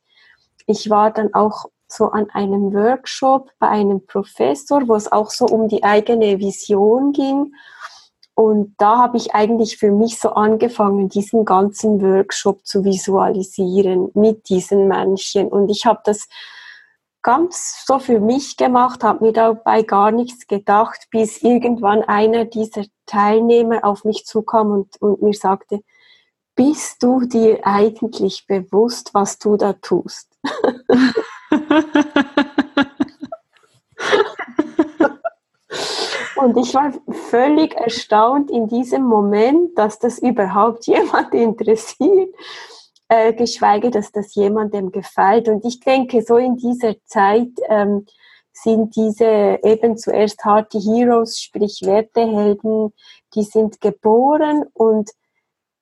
ich 0.65 0.89
war 0.89 1.09
dann 1.09 1.33
auch 1.33 1.67
so 1.87 2.11
an 2.11 2.29
einem 2.31 2.73
Workshop 2.73 3.51
bei 3.57 3.69
einem 3.69 4.05
Professor, 4.05 4.85
wo 4.89 4.95
es 4.95 5.09
auch 5.09 5.29
so 5.29 5.45
um 5.45 5.69
die 5.69 5.85
eigene 5.85 6.39
Vision 6.39 7.13
ging. 7.13 7.53
Und 8.35 8.75
da 8.77 8.97
habe 8.97 9.15
ich 9.15 9.33
eigentlich 9.33 9.77
für 9.77 9.91
mich 9.91 10.19
so 10.19 10.31
angefangen, 10.31 11.07
diesen 11.07 11.45
ganzen 11.45 12.01
Workshop 12.01 12.65
zu 12.65 12.83
visualisieren 12.83 14.11
mit 14.13 14.49
diesen 14.49 14.89
Männchen. 14.89 15.47
Und 15.47 15.69
ich 15.69 15.85
habe 15.85 16.01
das 16.03 16.27
ganz 17.21 17.83
so 17.85 17.99
für 17.99 18.19
mich 18.19 18.57
gemacht, 18.57 19.03
habe 19.03 19.25
mir 19.25 19.33
dabei 19.33 19.83
gar 19.83 20.11
nichts 20.11 20.47
gedacht, 20.47 21.07
bis 21.11 21.41
irgendwann 21.41 22.03
einer 22.03 22.45
dieser 22.45 22.85
Teilnehmer 23.05 23.83
auf 23.83 24.05
mich 24.05 24.25
zukam 24.25 24.71
und, 24.71 25.01
und 25.01 25.21
mir 25.21 25.33
sagte, 25.33 25.81
bist 26.55 27.03
du 27.03 27.21
dir 27.21 27.59
eigentlich 27.63 28.45
bewusst, 28.47 29.13
was 29.13 29.37
du 29.39 29.57
da 29.57 29.73
tust? 29.73 30.27
und 36.35 36.57
ich 36.57 36.73
war 36.73 36.93
völlig 37.29 37.75
erstaunt 37.75 38.51
in 38.51 38.67
diesem 38.67 39.03
Moment, 39.03 39.77
dass 39.77 39.99
das 39.99 40.19
überhaupt 40.19 40.87
jemand 40.87 41.33
interessiert 41.33 42.33
äh, 43.09 43.33
geschweige, 43.33 43.91
dass 43.91 44.11
das 44.11 44.35
jemandem 44.35 44.91
gefällt. 44.91 45.49
Und 45.49 45.65
ich 45.65 45.79
denke, 45.79 46.21
so 46.21 46.37
in 46.37 46.57
dieser 46.57 46.95
Zeit 47.05 47.49
ähm, 47.67 48.05
sind 48.53 48.95
diese 48.95 49.59
eben 49.63 49.97
zuerst 49.97 50.43
harte 50.45 50.79
Heroes, 50.79 51.39
sprich 51.39 51.81
Wertehelden, 51.83 52.93
die 53.33 53.43
sind 53.43 53.81
geboren 53.81 54.65
und 54.73 55.09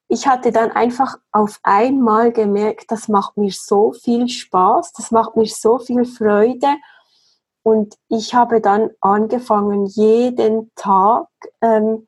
ich 0.10 0.26
hatte 0.26 0.52
dann 0.52 0.72
einfach 0.72 1.18
auf 1.32 1.60
einmal 1.64 2.32
gemerkt, 2.32 2.86
das 2.92 3.10
macht 3.10 3.36
mir 3.36 3.52
so 3.52 3.92
viel 3.92 4.30
Spaß, 4.30 4.94
das 4.94 5.12
macht 5.12 5.36
mir 5.36 5.48
so 5.48 5.80
viel 5.80 6.06
Freude. 6.06 6.76
Und 7.62 7.96
ich 8.08 8.34
habe 8.34 8.62
dann 8.62 8.92
angefangen, 9.02 9.86
jeden 9.86 10.72
Tag 10.76 11.28
ähm, 11.62 12.08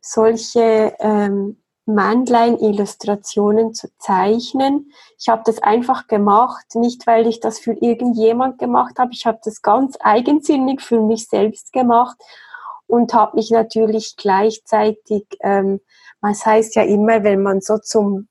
solche 0.00 0.94
ähm, 1.00 1.61
Männlein-Illustrationen 1.86 3.74
zu 3.74 3.88
zeichnen. 3.98 4.92
Ich 5.18 5.28
habe 5.28 5.42
das 5.44 5.62
einfach 5.62 6.06
gemacht, 6.06 6.74
nicht 6.74 7.06
weil 7.06 7.26
ich 7.26 7.40
das 7.40 7.58
für 7.58 7.72
irgendjemand 7.72 8.58
gemacht 8.58 8.98
habe. 8.98 9.12
Ich 9.12 9.26
habe 9.26 9.40
das 9.44 9.62
ganz 9.62 9.96
eigensinnig 10.00 10.80
für 10.80 11.00
mich 11.00 11.28
selbst 11.28 11.72
gemacht 11.72 12.16
und 12.86 13.14
habe 13.14 13.36
mich 13.36 13.50
natürlich 13.50 14.16
gleichzeitig, 14.16 15.26
ähm, 15.40 15.80
es 16.22 16.46
heißt 16.46 16.76
ja 16.76 16.82
immer, 16.82 17.24
wenn 17.24 17.42
man 17.42 17.60
so 17.60 17.78
zum 17.78 18.28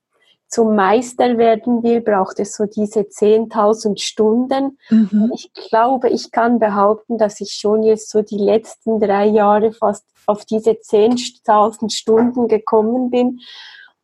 zum 0.51 0.75
Meister 0.75 1.38
werden 1.38 1.81
will, 1.81 2.01
braucht 2.01 2.38
es 2.39 2.55
so 2.55 2.65
diese 2.65 3.00
10.000 3.00 3.98
Stunden. 3.98 4.77
Mhm. 4.89 5.31
Ich 5.34 5.50
glaube, 5.53 6.10
ich 6.10 6.29
kann 6.29 6.60
behaupten, 6.60 7.17
dass 7.17 7.39
ich 7.39 7.53
schon 7.53 7.84
jetzt 7.84 8.10
so 8.10 8.22
die 8.22 8.38
letzten 8.38 9.00
drei 9.00 9.27
Jahre 9.27 9.72
fast 9.72 10.05
auf 10.27 10.43
diese 10.43 10.72
10.000 10.72 11.89
Stunden 11.89 12.50
gekommen 12.50 13.10
bin. 13.10 13.39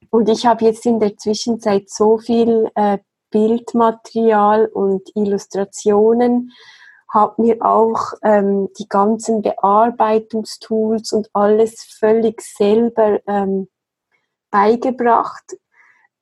Und 0.10 0.30
ich 0.30 0.46
habe 0.46 0.64
jetzt 0.64 0.86
in 0.86 1.02
der 1.02 1.18
Zwischenzeit 1.18 1.90
so 1.90 2.18
viel 2.18 2.72
äh, 2.76 3.00
Bildmaterial 3.30 4.68
und 4.68 5.02
Illustrationen, 5.16 6.54
habe 7.14 7.42
mir 7.42 7.58
auch 7.62 8.14
ähm, 8.24 8.70
die 8.80 8.88
ganzen 8.88 9.42
Bearbeitungstools 9.42 11.12
und 11.12 11.30
alles 11.34 11.84
völlig 12.00 12.42
selber 12.42 13.20
ähm, 13.28 13.68
beigebracht 14.50 15.58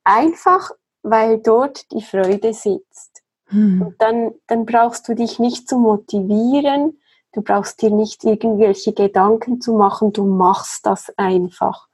Einfach, 0.06 0.70
weil 1.02 1.38
dort 1.38 1.90
die 1.92 2.02
Freude 2.02 2.54
sitzt. 2.54 3.22
Hm. 3.48 3.82
Und 3.82 3.94
dann, 4.00 4.34
dann 4.46 4.66
brauchst 4.66 5.08
du 5.08 5.14
dich 5.14 5.38
nicht 5.38 5.68
zu 5.68 5.78
motivieren, 5.78 6.98
Du 7.36 7.42
brauchst 7.42 7.82
dir 7.82 7.90
nicht 7.90 8.24
irgendwelche 8.24 8.94
Gedanken 8.94 9.60
zu 9.60 9.74
machen, 9.74 10.10
du 10.10 10.24
machst 10.24 10.86
das 10.86 11.12
einfach. 11.18 11.86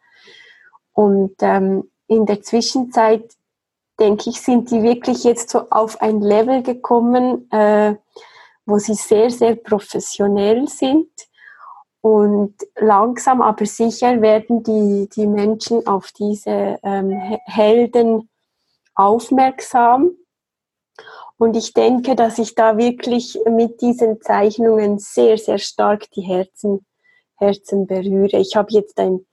Und 0.93 1.35
ähm, 1.41 1.91
in 2.07 2.27
der 2.27 2.43
Zwischenzeit, 2.43 3.29
denke 3.99 4.31
ich, 4.31 4.41
sind 4.41 4.71
die 4.71 4.85
wirklich 4.85 5.25
jetzt 5.25 5.51
so 5.51 5.69
auf 5.71 6.01
ein 6.01 6.21
Level 6.21 6.63
gekommen, 6.63 7.51
äh, 7.51 7.97
wo 8.67 8.79
sie 8.79 8.95
sehr, 8.95 9.31
sehr 9.31 9.57
professionell 9.57 10.69
sind. 10.69 11.11
Und 12.03 12.57
langsam 12.77 13.41
aber 13.41 13.65
sicher 13.65 14.21
werden 14.21 14.65
die, 14.65 15.09
die 15.15 15.29
Menschen 15.29 15.87
auf 15.87 16.11
diese 16.11 16.79
ähm, 16.83 17.11
Helden 17.47 18.29
aufmerksam. 18.97 20.11
Und 21.39 21.57
ich 21.57 21.75
denke, 21.75 22.17
dass 22.17 22.39
ich 22.39 22.57
da 22.57 22.77
wirklich 22.77 23.39
mit 23.49 23.81
diesen 23.81 24.21
Zeichnungen 24.21 24.99
sehr, 24.99 25.39
sehr 25.39 25.59
stark 25.59 26.11
die 26.11 26.23
Herzen, 26.23 26.85
Herzen 27.37 27.87
berühre. 27.87 28.39
Ich 28.39 28.57
habe 28.57 28.73
jetzt 28.73 28.99
ein 28.99 29.25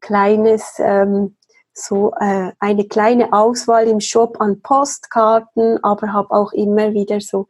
kleines, 0.00 0.76
ähm, 0.78 1.36
so 1.74 2.14
äh, 2.20 2.52
eine 2.58 2.86
kleine 2.86 3.34
Auswahl 3.34 3.86
im 3.86 4.00
Shop 4.00 4.40
an 4.40 4.62
Postkarten, 4.62 5.82
aber 5.84 6.14
habe 6.14 6.30
auch 6.30 6.52
immer 6.52 6.94
wieder 6.94 7.20
so 7.20 7.48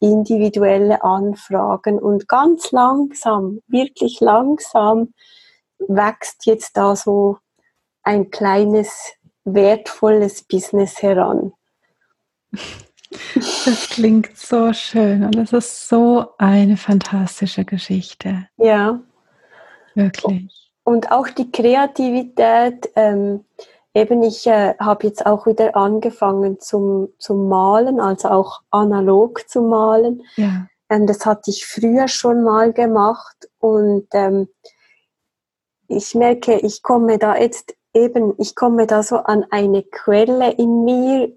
individuelle 0.00 1.02
Anfragen 1.02 1.98
und 1.98 2.28
ganz 2.28 2.72
langsam, 2.72 3.60
wirklich 3.66 4.20
langsam 4.20 5.14
wächst 5.78 6.46
jetzt 6.46 6.76
da 6.76 6.96
so 6.96 7.38
ein 8.02 8.30
kleines 8.30 9.14
wertvolles 9.44 10.42
Business 10.44 11.02
heran. 11.02 11.52
Das 13.34 13.88
klingt 13.90 14.36
so 14.36 14.72
schön 14.72 15.24
und 15.24 15.36
es 15.36 15.52
ist 15.52 15.88
so 15.88 16.26
eine 16.38 16.76
fantastische 16.76 17.64
Geschichte. 17.64 18.48
Ja. 18.56 19.00
Wirklich. 19.94 20.70
Und 20.84 21.10
auch 21.10 21.28
die 21.28 21.50
Kreativität, 21.50 22.90
ähm, 22.96 23.44
eben 23.96 24.22
ich 24.22 24.46
äh, 24.46 24.74
habe 24.78 25.06
jetzt 25.06 25.24
auch 25.24 25.46
wieder 25.46 25.74
angefangen 25.74 26.60
zum, 26.60 27.08
zum 27.18 27.48
Malen, 27.48 27.98
also 27.98 28.28
auch 28.28 28.60
analog 28.70 29.48
zu 29.48 29.62
malen. 29.62 30.22
Ja. 30.36 30.66
Ähm, 30.90 31.06
das 31.06 31.24
hatte 31.24 31.50
ich 31.50 31.64
früher 31.64 32.06
schon 32.06 32.44
mal 32.44 32.74
gemacht 32.74 33.48
und 33.58 34.06
ähm, 34.12 34.48
ich 35.88 36.14
merke, 36.14 36.58
ich 36.58 36.82
komme 36.82 37.18
da 37.18 37.36
jetzt 37.36 37.74
eben, 37.94 38.34
ich 38.38 38.54
komme 38.54 38.86
da 38.86 39.02
so 39.02 39.16
an 39.16 39.46
eine 39.50 39.82
Quelle 39.82 40.52
in 40.52 40.84
mir, 40.84 41.32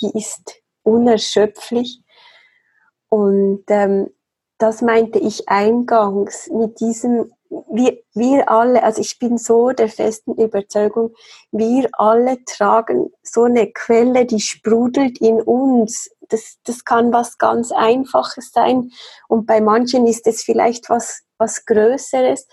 die 0.00 0.10
ist 0.18 0.56
unerschöpflich. 0.82 2.02
Und 3.08 3.64
ähm, 3.68 4.10
das 4.58 4.82
meinte 4.82 5.18
ich 5.18 5.48
eingangs 5.48 6.50
mit 6.50 6.78
diesem, 6.78 7.32
wir, 7.70 7.98
wir 8.14 8.50
alle, 8.50 8.82
also 8.82 9.00
ich 9.00 9.18
bin 9.18 9.36
so 9.36 9.70
der 9.70 9.88
festen 9.88 10.34
Überzeugung, 10.34 11.14
wir 11.50 11.88
alle 11.92 12.42
tragen 12.44 13.10
so 13.22 13.44
eine 13.44 13.70
Quelle, 13.72 14.24
die 14.24 14.40
sprudelt 14.40 15.20
in 15.20 15.40
uns. 15.40 16.10
Das, 16.28 16.58
das 16.64 16.84
kann 16.84 17.12
was 17.12 17.36
ganz 17.36 17.70
Einfaches 17.72 18.52
sein 18.52 18.90
und 19.28 19.46
bei 19.46 19.60
manchen 19.60 20.06
ist 20.06 20.26
es 20.26 20.42
vielleicht 20.42 20.88
was, 20.88 21.22
was 21.36 21.66
Größeres. 21.66 22.46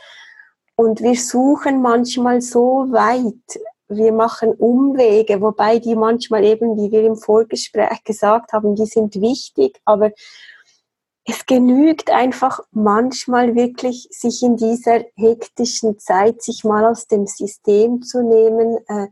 Und 0.76 1.02
wir 1.02 1.16
suchen 1.16 1.82
manchmal 1.82 2.42
so 2.42 2.88
weit, 2.90 3.62
wir 3.88 4.12
machen 4.12 4.52
Umwege, 4.52 5.42
wobei 5.42 5.80
die 5.80 5.96
manchmal 5.96 6.44
eben, 6.44 6.78
wie 6.78 6.92
wir 6.92 7.04
im 7.04 7.16
Vorgespräch 7.16 8.04
gesagt 8.04 8.54
haben, 8.54 8.76
die 8.76 8.86
sind 8.86 9.16
wichtig, 9.20 9.80
aber 9.86 10.12
es 11.30 11.46
genügt 11.46 12.12
einfach 12.12 12.60
manchmal 12.72 13.56
wirklich, 13.56 14.08
sich 14.12 14.42
in 14.42 14.58
dieser 14.58 15.04
hektischen 15.16 16.00
Zeit, 16.00 16.42
sich 16.42 16.64
mal 16.64 16.86
aus 16.86 17.08
dem 17.08 17.28
System 17.28 18.02
zu 18.02 18.24
nehmen 18.24 18.78
äh, 18.88 19.08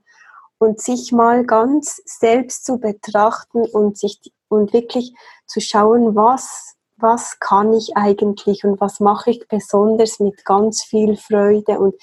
und 0.57 0.81
sich 0.81 1.11
mal 1.11 1.45
ganz 1.45 2.01
selbst 2.05 2.65
zu 2.65 2.79
betrachten 2.79 3.65
und 3.65 3.97
sich 3.97 4.19
und 4.49 4.73
wirklich 4.73 5.13
zu 5.45 5.59
schauen, 5.59 6.15
was 6.15 6.77
was 6.99 7.39
kann 7.39 7.73
ich 7.73 7.95
eigentlich 7.95 8.63
und 8.63 8.81
was 8.81 8.99
mache 8.99 9.31
ich 9.31 9.47
besonders 9.47 10.19
mit 10.19 10.43
ganz 10.45 10.83
viel 10.83 11.15
Freude. 11.15 11.79
Und 11.79 11.95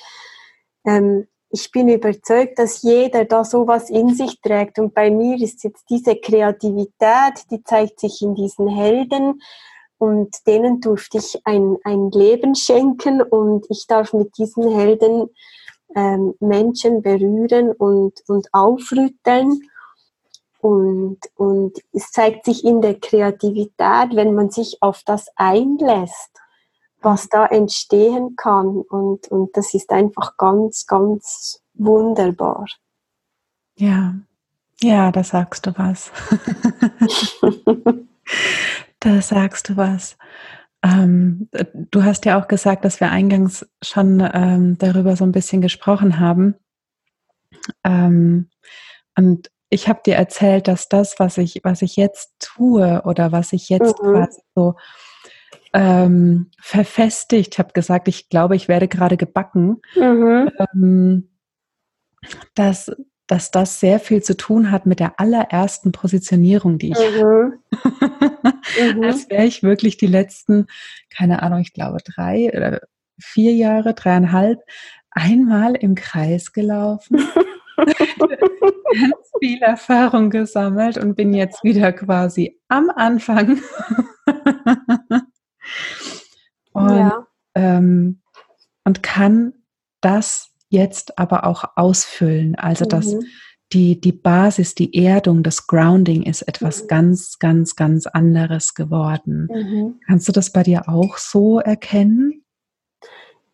ähm, 0.84 1.26
ich 1.50 1.70
bin 1.70 1.88
überzeugt, 1.88 2.58
dass 2.58 2.82
jeder 2.82 3.24
da 3.24 3.44
sowas 3.44 3.90
in 3.90 4.14
sich 4.14 4.40
trägt. 4.40 4.78
Und 4.78 4.94
bei 4.94 5.10
mir 5.10 5.36
ist 5.40 5.64
jetzt 5.64 5.84
diese 5.90 6.16
Kreativität, 6.16 7.50
die 7.50 7.62
zeigt 7.64 8.00
sich 8.00 8.22
in 8.22 8.34
diesen 8.34 8.68
Helden. 8.68 9.40
Und 10.04 10.46
denen 10.46 10.82
durfte 10.82 11.16
ich 11.16 11.40
ein, 11.46 11.78
ein 11.82 12.10
Leben 12.10 12.54
schenken 12.54 13.22
und 13.22 13.64
ich 13.70 13.86
darf 13.86 14.12
mit 14.12 14.36
diesen 14.36 14.70
Helden 14.70 15.30
ähm, 15.96 16.34
Menschen 16.40 17.00
berühren 17.00 17.72
und, 17.72 18.12
und 18.28 18.52
aufrütteln. 18.52 19.62
Und, 20.60 21.20
und 21.36 21.78
es 21.94 22.10
zeigt 22.10 22.44
sich 22.44 22.66
in 22.66 22.82
der 22.82 23.00
Kreativität, 23.00 24.14
wenn 24.14 24.34
man 24.34 24.50
sich 24.50 24.76
auf 24.82 25.02
das 25.06 25.28
einlässt, 25.36 26.38
was 27.00 27.30
da 27.30 27.46
entstehen 27.46 28.36
kann. 28.36 28.82
Und, 28.82 29.28
und 29.28 29.56
das 29.56 29.72
ist 29.72 29.90
einfach 29.90 30.36
ganz, 30.36 30.86
ganz 30.86 31.62
wunderbar. 31.72 32.66
Ja, 33.76 34.16
ja, 34.82 35.10
da 35.10 35.24
sagst 35.24 35.64
du 35.64 35.72
was. 35.78 36.12
da 39.04 39.20
sagst 39.20 39.68
du 39.68 39.76
was. 39.76 40.16
Ähm, 40.82 41.48
du 41.90 42.04
hast 42.04 42.24
ja 42.24 42.40
auch 42.40 42.48
gesagt, 42.48 42.84
dass 42.84 43.00
wir 43.00 43.10
eingangs 43.10 43.66
schon 43.82 44.26
ähm, 44.32 44.76
darüber 44.78 45.16
so 45.16 45.24
ein 45.24 45.32
bisschen 45.32 45.60
gesprochen 45.60 46.18
haben. 46.18 46.54
Ähm, 47.84 48.50
und 49.16 49.50
ich 49.70 49.88
habe 49.88 50.00
dir 50.04 50.16
erzählt, 50.16 50.68
dass 50.68 50.88
das, 50.88 51.18
was 51.18 51.38
ich, 51.38 51.60
was 51.64 51.82
ich 51.82 51.96
jetzt 51.96 52.34
tue 52.38 53.02
oder 53.04 53.32
was 53.32 53.52
ich 53.52 53.68
jetzt 53.68 54.00
mhm. 54.02 54.12
quasi 54.12 54.40
so 54.54 54.74
ähm, 55.72 56.50
verfestigt, 56.60 57.58
habe 57.58 57.72
gesagt, 57.72 58.08
ich 58.08 58.28
glaube, 58.28 58.56
ich 58.56 58.68
werde 58.68 58.88
gerade 58.88 59.16
gebacken, 59.16 59.80
mhm. 59.96 60.50
ähm, 60.74 61.30
dass, 62.54 62.90
dass 63.26 63.50
das 63.50 63.80
sehr 63.80 64.00
viel 64.00 64.22
zu 64.22 64.36
tun 64.36 64.70
hat 64.70 64.86
mit 64.86 65.00
der 65.00 65.18
allerersten 65.18 65.92
Positionierung, 65.92 66.78
die 66.78 66.92
ich 66.92 67.22
mhm. 67.22 67.54
mhm. 68.96 69.04
Als 69.04 69.28
wäre 69.30 69.44
ich 69.44 69.62
wirklich 69.62 69.96
die 69.96 70.06
letzten, 70.06 70.66
keine 71.10 71.42
Ahnung, 71.42 71.60
ich 71.60 71.72
glaube 71.72 71.98
drei 72.04 72.50
oder 72.54 72.80
vier 73.18 73.54
Jahre, 73.54 73.94
dreieinhalb, 73.94 74.60
einmal 75.10 75.74
im 75.76 75.94
Kreis 75.94 76.52
gelaufen. 76.52 77.18
ganz 77.76 79.30
viel 79.40 79.62
Erfahrung 79.62 80.30
gesammelt 80.30 80.98
und 80.98 81.14
bin 81.14 81.34
jetzt 81.34 81.64
wieder 81.64 81.92
quasi 81.92 82.60
am 82.68 82.90
Anfang. 82.90 83.60
und, 86.72 86.96
ja. 86.96 87.26
ähm, 87.54 88.20
und 88.84 89.02
kann 89.02 89.54
das 90.00 90.53
jetzt 90.74 91.18
aber 91.18 91.46
auch 91.46 91.64
ausfüllen. 91.76 92.54
Also 92.56 92.84
dass 92.84 93.06
mhm. 93.06 93.24
die, 93.72 94.00
die 94.00 94.12
Basis, 94.12 94.74
die 94.74 95.04
Erdung, 95.04 95.42
das 95.42 95.66
Grounding 95.66 96.22
ist 96.22 96.42
etwas 96.42 96.82
mhm. 96.82 96.88
ganz, 96.88 97.38
ganz, 97.38 97.76
ganz 97.76 98.06
anderes 98.06 98.74
geworden. 98.74 99.48
Mhm. 99.50 100.00
Kannst 100.06 100.28
du 100.28 100.32
das 100.32 100.50
bei 100.50 100.62
dir 100.62 100.88
auch 100.88 101.16
so 101.16 101.60
erkennen? 101.60 102.44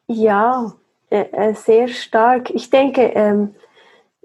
Ja, 0.09 0.75
äh, 1.11 1.27
äh 1.33 1.55
sehr 1.55 1.87
stark. 1.87 2.51
Ich 2.51 2.71
denke, 2.71 3.03
ähm, 3.15 3.55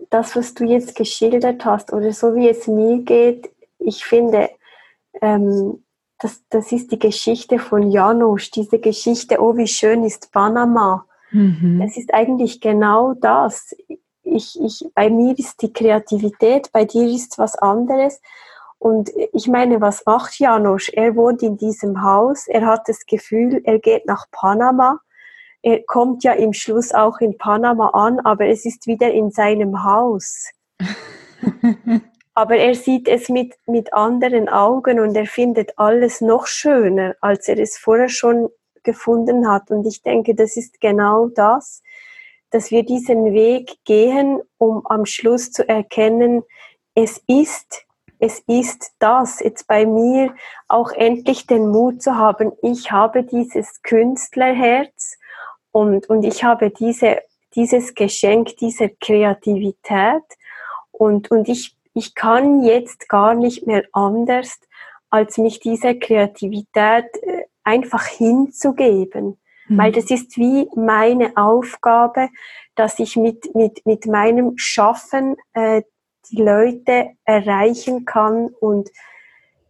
das, 0.10 0.36
was 0.36 0.54
du 0.54 0.64
jetzt 0.66 0.96
geschildert 0.96 1.66
hast 1.66 1.94
oder 1.94 2.12
so 2.14 2.36
wie 2.36 2.50
es 2.50 2.68
mir 2.68 3.00
geht, 3.04 3.52
ich 3.80 4.04
finde, 4.04 4.50
ähm, 5.22 5.84
das, 6.20 6.44
das 6.50 6.72
ist 6.72 6.92
die 6.92 7.00
Geschichte 7.00 7.60
von 7.60 7.92
Janusz, 7.92 8.50
diese 8.52 8.80
Geschichte, 8.80 9.42
oh 9.42 9.58
wie 9.58 9.68
schön 9.68 10.04
ist 10.04 10.32
Panama. 10.32 11.06
Mhm. 11.32 11.82
Es 11.82 11.98
ist 11.98 12.14
eigentlich 12.14 12.62
genau 12.62 13.14
das. 13.14 13.76
Ich, 14.24 14.60
ich, 14.62 14.86
bei 14.94 15.10
mir 15.10 15.38
ist 15.38 15.62
die 15.62 15.74
Kreativität, 15.74 16.72
bei 16.72 16.86
dir 16.86 17.08
ist 17.08 17.38
was 17.38 17.56
anderes. 17.58 18.22
Und 18.78 19.12
ich 19.34 19.48
meine, 19.48 19.82
was 19.82 20.06
macht 20.06 20.40
Janusz? 20.40 20.90
Er 20.90 21.16
wohnt 21.16 21.42
in 21.42 21.58
diesem 21.58 22.04
Haus, 22.04 22.48
er 22.48 22.66
hat 22.66 22.88
das 22.88 23.06
Gefühl, 23.06 23.62
er 23.64 23.80
geht 23.80 24.06
nach 24.06 24.26
Panama 24.32 25.00
er 25.66 25.82
kommt 25.82 26.24
ja 26.24 26.34
im 26.34 26.54
Schluss 26.54 26.94
auch 26.94 27.20
in 27.22 27.40
Panama 27.40 27.90
an, 27.90 28.20
aber 28.20 28.46
es 28.46 28.66
ist 28.66 28.86
wieder 28.86 29.12
in 29.12 29.32
seinem 29.32 29.84
Haus. 29.84 30.52
aber 32.36 32.58
er 32.58 32.76
sieht 32.76 33.08
es 33.08 33.30
mit, 33.30 33.56
mit 33.66 33.92
anderen 33.92 34.48
Augen 34.48 35.00
und 35.00 35.16
er 35.16 35.26
findet 35.26 35.74
alles 35.80 36.22
noch 36.22 36.46
schöner, 36.46 37.16
als 37.20 37.48
er 37.48 37.58
es 37.58 37.80
vorher 37.80 38.10
schon 38.10 38.50
gefunden 38.86 39.50
hat. 39.50 39.70
Und 39.70 39.86
ich 39.86 40.02
denke, 40.02 40.34
das 40.34 40.56
ist 40.56 40.80
genau 40.80 41.28
das, 41.28 41.84
dass 42.52 42.72
wir 42.72 42.84
diesen 42.84 43.34
Weg 43.34 43.84
gehen, 43.84 44.40
um 44.58 44.86
am 44.86 45.06
Schluss 45.06 45.52
zu 45.52 45.68
erkennen, 45.68 46.44
es 46.94 47.22
ist 47.28 47.86
es 48.20 48.40
ist 48.48 48.94
das, 49.00 49.40
jetzt 49.40 49.68
bei 49.68 49.86
mir 49.86 50.34
auch 50.68 50.92
endlich 50.92 51.48
den 51.48 51.70
Mut 51.70 52.02
zu 52.02 52.16
haben, 52.16 52.52
ich 52.62 52.92
habe 52.92 53.24
dieses 53.24 53.82
Künstlerherz 53.82 55.18
und, 55.72 56.10
und 56.10 56.24
ich 56.24 56.44
habe 56.44 56.70
diese, 56.70 57.20
dieses 57.56 57.94
Geschenk, 57.94 58.58
diese 58.58 58.90
Kreativität 58.90 60.24
und, 60.92 61.30
und 61.30 61.50
ich, 61.50 61.76
ich 61.94 62.16
kann 62.16 62.64
jetzt 62.64 63.10
gar 63.10 63.34
nicht 63.34 63.68
mehr 63.68 63.84
anders, 63.92 64.60
als 65.10 65.38
mich 65.38 65.60
dieser 65.60 65.96
Kreativität 65.96 67.06
äh, 67.22 67.46
einfach 67.66 68.06
hinzugeben. 68.06 69.38
Mhm. 69.68 69.78
Weil 69.78 69.92
das 69.92 70.10
ist 70.10 70.38
wie 70.38 70.70
meine 70.76 71.36
Aufgabe, 71.36 72.30
dass 72.76 73.00
ich 73.00 73.18
mit, 73.18 73.54
mit, 73.56 73.86
mit 73.86 74.06
meinem 74.06 74.58
Schaffen 74.58 75.36
äh, 75.54 75.82
die 76.32 76.42
Leute 76.42 77.12
erreichen 77.26 78.06
kann 78.06 78.48
und 78.48 78.90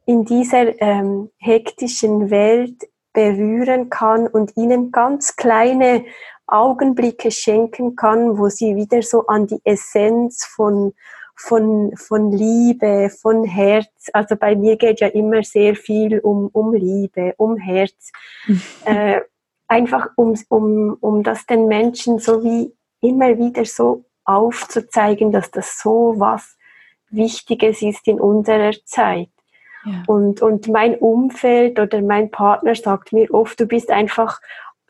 in 0.05 0.23
dieser 0.25 0.79
ähm, 0.81 1.31
hektischen 1.38 2.29
Welt 2.29 2.88
berühren 3.13 3.89
kann 3.89 4.27
und 4.27 4.55
ihnen 4.55 4.91
ganz 4.91 5.36
kleine 5.36 6.05
Augenblicke 6.47 7.31
schenken 7.31 7.95
kann, 7.95 8.38
wo 8.38 8.49
sie 8.49 8.75
wieder 8.75 9.01
so 9.01 9.25
an 9.27 9.47
die 9.47 9.60
Essenz 9.63 10.45
von, 10.45 10.93
von, 11.36 11.95
von 11.95 12.32
Liebe, 12.32 13.10
von 13.10 13.43
Herz, 13.43 14.10
also 14.13 14.36
bei 14.36 14.56
mir 14.56 14.78
geht 14.78 15.02
ja 15.02 15.08
immer 15.08 15.43
sehr 15.43 15.76
viel 15.76 16.19
um, 16.19 16.50
um 16.54 16.74
Liebe, 16.74 17.34
um 17.38 17.58
Herz, 17.58 18.12
äh, 18.86 19.21
einfach 19.67 20.10
um, 20.15 20.38
um, 20.50 20.98
um 21.00 21.24
das 21.24 21.45
den 21.45 21.67
Menschen 21.67 22.19
so 22.19 22.43
wie 22.43 22.74
immer 23.02 23.38
wieder 23.38 23.65
so 23.65 24.06
aufzuzeigen, 24.24 25.32
dass 25.32 25.52
das 25.52 25.80
so 25.80 26.15
was 26.17 26.58
Wichtiges 27.10 27.82
ist 27.82 28.08
in 28.08 28.19
unserer 28.19 28.74
Zeit. 28.86 29.30
Ja. 29.86 30.04
Und, 30.08 30.41
und 30.41 30.67
mein 30.67 30.95
Umfeld 30.95 31.80
oder 31.80 32.02
mein 32.02 32.32
Partner 32.32 32.74
sagt 32.76 33.13
mir 33.13 33.32
oft, 33.32 33.60
du 33.60 33.67
bist 33.67 33.91
einfach 33.91 34.41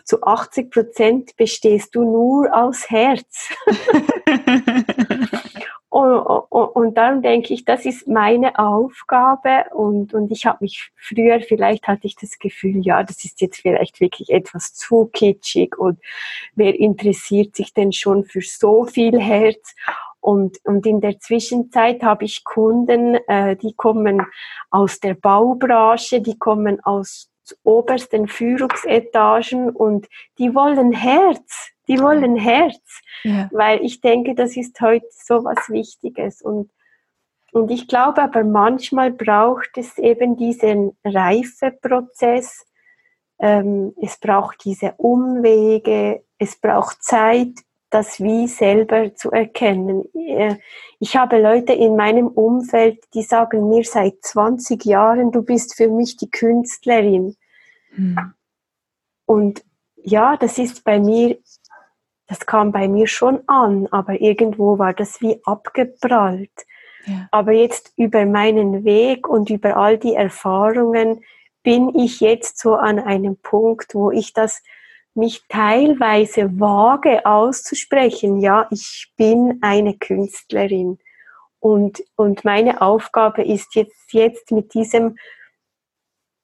zu 0.06 0.22
80 0.24 0.72
Prozent 0.72 1.36
bestehst 1.36 1.96
du 1.96 2.04
nur 2.04 2.56
aus 2.56 2.90
Herz. 2.90 3.50
und, 5.96 6.18
und, 6.50 6.68
und 6.76 6.98
darum 6.98 7.22
denke 7.22 7.54
ich, 7.54 7.64
das 7.64 7.86
ist 7.86 8.06
meine 8.06 8.60
Aufgabe 8.60 9.64
und, 9.74 10.14
und 10.14 10.30
ich 10.30 10.46
habe 10.46 10.58
mich 10.60 10.92
früher, 10.98 11.40
vielleicht 11.40 11.88
hatte 11.88 12.06
ich 12.06 12.18
das 12.18 12.38
Gefühl, 12.38 12.86
ja, 12.86 13.02
das 13.02 13.24
ist 13.24 13.40
jetzt 13.40 13.62
vielleicht 13.62 14.02
wirklich 14.02 14.30
etwas 14.30 14.74
zu 14.74 15.06
kitschig 15.14 15.78
und 15.78 15.98
wer 16.54 16.78
interessiert 16.78 17.56
sich 17.56 17.74
denn 17.74 17.94
schon 17.94 18.26
für 18.26 18.42
so 18.42 18.84
viel 18.84 19.22
Herz? 19.22 19.74
Und, 20.20 20.58
und 20.66 20.86
in 20.86 21.00
der 21.00 21.18
Zwischenzeit 21.20 22.04
habe 22.04 22.26
ich 22.26 22.44
Kunden, 22.44 23.16
äh, 23.30 23.56
die 23.56 23.74
kommen 23.74 24.22
aus 24.72 25.00
der 25.00 25.14
Baubranche, 25.14 26.20
die 26.20 26.38
kommen 26.38 26.84
aus 26.84 27.32
obersten 27.64 28.28
Führungsetagen 28.28 29.70
und 29.70 30.08
die 30.40 30.54
wollen 30.54 30.92
Herz, 30.92 31.75
die 31.88 32.00
wollen 32.00 32.36
Herz, 32.36 33.02
ja. 33.24 33.50
weil 33.52 33.82
ich 33.84 34.02
denke, 34.02 34.36
das 34.36 34.58
ist 34.58 34.80
heute 34.82 35.08
so 35.12 35.44
was 35.44 35.70
Wichtiges 35.70 36.42
und 36.42 36.72
und 37.52 37.72
ich 37.72 37.88
glaube 37.88 38.22
aber 38.22 38.44
manchmal 38.44 39.12
braucht 39.12 39.78
es 39.78 39.98
eben 39.98 40.36
diesen 40.36 40.98
Reifeprozess, 41.06 42.66
ähm, 43.40 43.94
es 44.02 44.18
braucht 44.18 44.66
diese 44.66 44.94
Umwege, 44.98 46.22
es 46.38 46.60
braucht 46.60 47.02
Zeit, 47.02 47.54
das 47.90 48.20
Wie 48.20 48.48
selber 48.48 49.16
zu 49.16 49.32
erkennen. 49.32 50.04
Äh, 50.14 50.58
ich 51.00 51.16
habe 51.16 51.42
Leute 51.42 51.72
in 51.72 51.96
meinem 51.96 52.28
Umfeld, 52.28 53.02
die 53.14 53.22
sagen 53.22 53.70
mir 53.70 53.86
seit 53.86 54.16
20 54.22 54.84
Jahren, 54.84 55.32
du 55.32 55.42
bist 55.42 55.76
für 55.76 55.88
mich 55.88 56.18
die 56.18 56.30
Künstlerin. 56.30 57.38
Mhm. 57.96 58.34
Und 59.26 59.64
ja, 59.96 60.36
das 60.36 60.58
ist 60.58 60.84
bei 60.84 61.00
mir, 61.00 61.38
das 62.28 62.46
kam 62.46 62.72
bei 62.72 62.88
mir 62.88 63.08
schon 63.08 63.42
an, 63.48 63.88
aber 63.92 64.20
irgendwo 64.22 64.80
war 64.80 64.94
das 64.94 65.22
wie 65.22 65.40
abgeprallt. 65.46 66.66
Ja. 67.06 67.28
Aber 67.32 67.52
jetzt 67.52 67.94
über 67.98 68.26
meinen 68.26 68.84
Weg 68.84 69.28
und 69.28 69.50
über 69.50 69.78
all 69.78 69.98
die 69.98 70.16
Erfahrungen 70.16 71.24
bin 71.62 71.96
ich 71.96 72.20
jetzt 72.20 72.60
so 72.60 72.76
an 72.76 73.00
einem 73.00 73.38
Punkt, 73.38 73.94
wo 73.94 74.12
ich 74.12 74.34
das 74.34 74.64
mich 75.16 75.44
teilweise 75.48 76.60
wage 76.60 77.26
auszusprechen, 77.26 78.40
ja, 78.40 78.68
ich 78.70 79.12
bin 79.16 79.60
eine 79.62 79.98
Künstlerin. 79.98 81.00
Und, 81.60 82.04
und 82.16 82.44
meine 82.44 82.82
Aufgabe 82.82 83.44
ist 83.44 83.76
jetzt, 83.76 84.14
jetzt 84.14 84.52
mit 84.52 84.74
diesem 84.74 85.18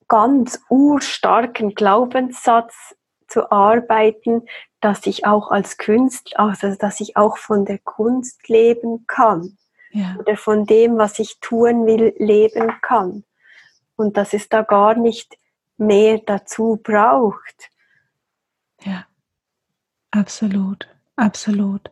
ganz 0.07 0.61
urstarken 0.69 1.75
Glaubenssatz 1.75 2.95
zu 3.27 3.51
arbeiten, 3.51 4.43
dass 4.81 5.05
ich 5.05 5.25
auch 5.25 5.51
als 5.51 5.77
Künstler, 5.77 6.39
also 6.39 6.75
dass 6.75 6.99
ich 6.99 7.17
auch 7.17 7.37
von 7.37 7.65
der 7.65 7.79
Kunst 7.79 8.49
leben 8.49 9.05
kann. 9.07 9.57
Ja. 9.91 10.15
Oder 10.19 10.37
von 10.37 10.65
dem, 10.65 10.97
was 10.97 11.19
ich 11.19 11.39
tun 11.39 11.85
will, 11.85 12.13
leben 12.17 12.71
kann. 12.81 13.23
Und 13.95 14.17
dass 14.17 14.33
es 14.33 14.49
da 14.49 14.61
gar 14.61 14.95
nicht 14.95 15.37
mehr 15.77 16.19
dazu 16.19 16.79
braucht. 16.81 17.69
Ja, 18.83 19.05
absolut, 20.11 20.87
absolut. 21.15 21.91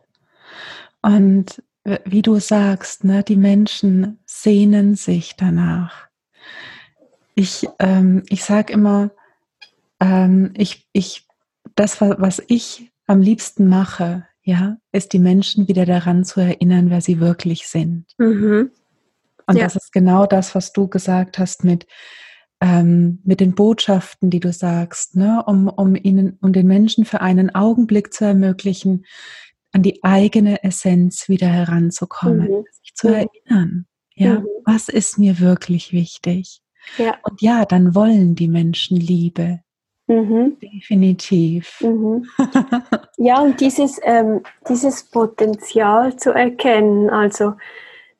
Und 1.02 1.62
wie 2.04 2.22
du 2.22 2.38
sagst, 2.38 3.04
ne, 3.04 3.22
die 3.22 3.36
Menschen 3.36 4.18
sehnen 4.26 4.96
sich 4.96 5.36
danach. 5.36 6.08
Ich, 7.34 7.66
ähm, 7.78 8.22
ich 8.28 8.44
sage 8.44 8.72
immer, 8.72 9.10
ähm, 9.98 10.52
ich, 10.56 10.86
ich, 10.92 11.26
das, 11.74 12.00
was 12.00 12.42
ich 12.48 12.92
am 13.06 13.20
liebsten 13.20 13.68
mache, 13.68 14.26
ja, 14.42 14.76
ist 14.92 15.12
die 15.12 15.18
Menschen 15.18 15.68
wieder 15.68 15.86
daran 15.86 16.24
zu 16.24 16.40
erinnern, 16.40 16.90
wer 16.90 17.00
sie 17.00 17.20
wirklich 17.20 17.66
sind. 17.68 18.06
Mhm. 18.18 18.70
Und 19.46 19.56
ja. 19.56 19.64
das 19.64 19.76
ist 19.76 19.92
genau 19.92 20.26
das, 20.26 20.54
was 20.54 20.72
du 20.72 20.88
gesagt 20.88 21.38
hast 21.38 21.64
mit, 21.64 21.86
ähm, 22.60 23.20
mit 23.24 23.40
den 23.40 23.54
Botschaften, 23.54 24.30
die 24.30 24.40
du 24.40 24.52
sagst, 24.52 25.16
ne, 25.16 25.42
um, 25.46 25.68
um 25.68 25.96
ihnen, 25.96 26.38
um 26.40 26.52
den 26.52 26.66
Menschen 26.66 27.04
für 27.04 27.20
einen 27.20 27.54
Augenblick 27.54 28.12
zu 28.12 28.24
ermöglichen, 28.24 29.04
an 29.72 29.82
die 29.82 30.02
eigene 30.02 30.62
Essenz 30.64 31.28
wieder 31.28 31.48
heranzukommen, 31.48 32.48
mhm. 32.48 32.64
sich 32.82 32.94
zu 32.94 33.08
mhm. 33.08 33.14
erinnern. 33.14 33.86
Ja, 34.14 34.40
mhm. 34.40 34.46
was 34.64 34.88
ist 34.88 35.18
mir 35.18 35.40
wirklich 35.40 35.92
wichtig? 35.92 36.60
Ja. 36.98 37.18
Und 37.22 37.40
ja, 37.40 37.64
dann 37.64 37.94
wollen 37.94 38.34
die 38.34 38.48
Menschen 38.48 38.96
Liebe. 38.96 39.60
Mhm. 40.10 40.58
Definitiv. 40.60 41.80
Mhm. 41.80 42.26
Ja, 43.22 43.42
und 43.42 43.60
dieses, 43.60 44.00
ähm, 44.02 44.42
dieses 44.66 45.04
Potenzial 45.04 46.16
zu 46.16 46.30
erkennen, 46.30 47.10
also 47.10 47.52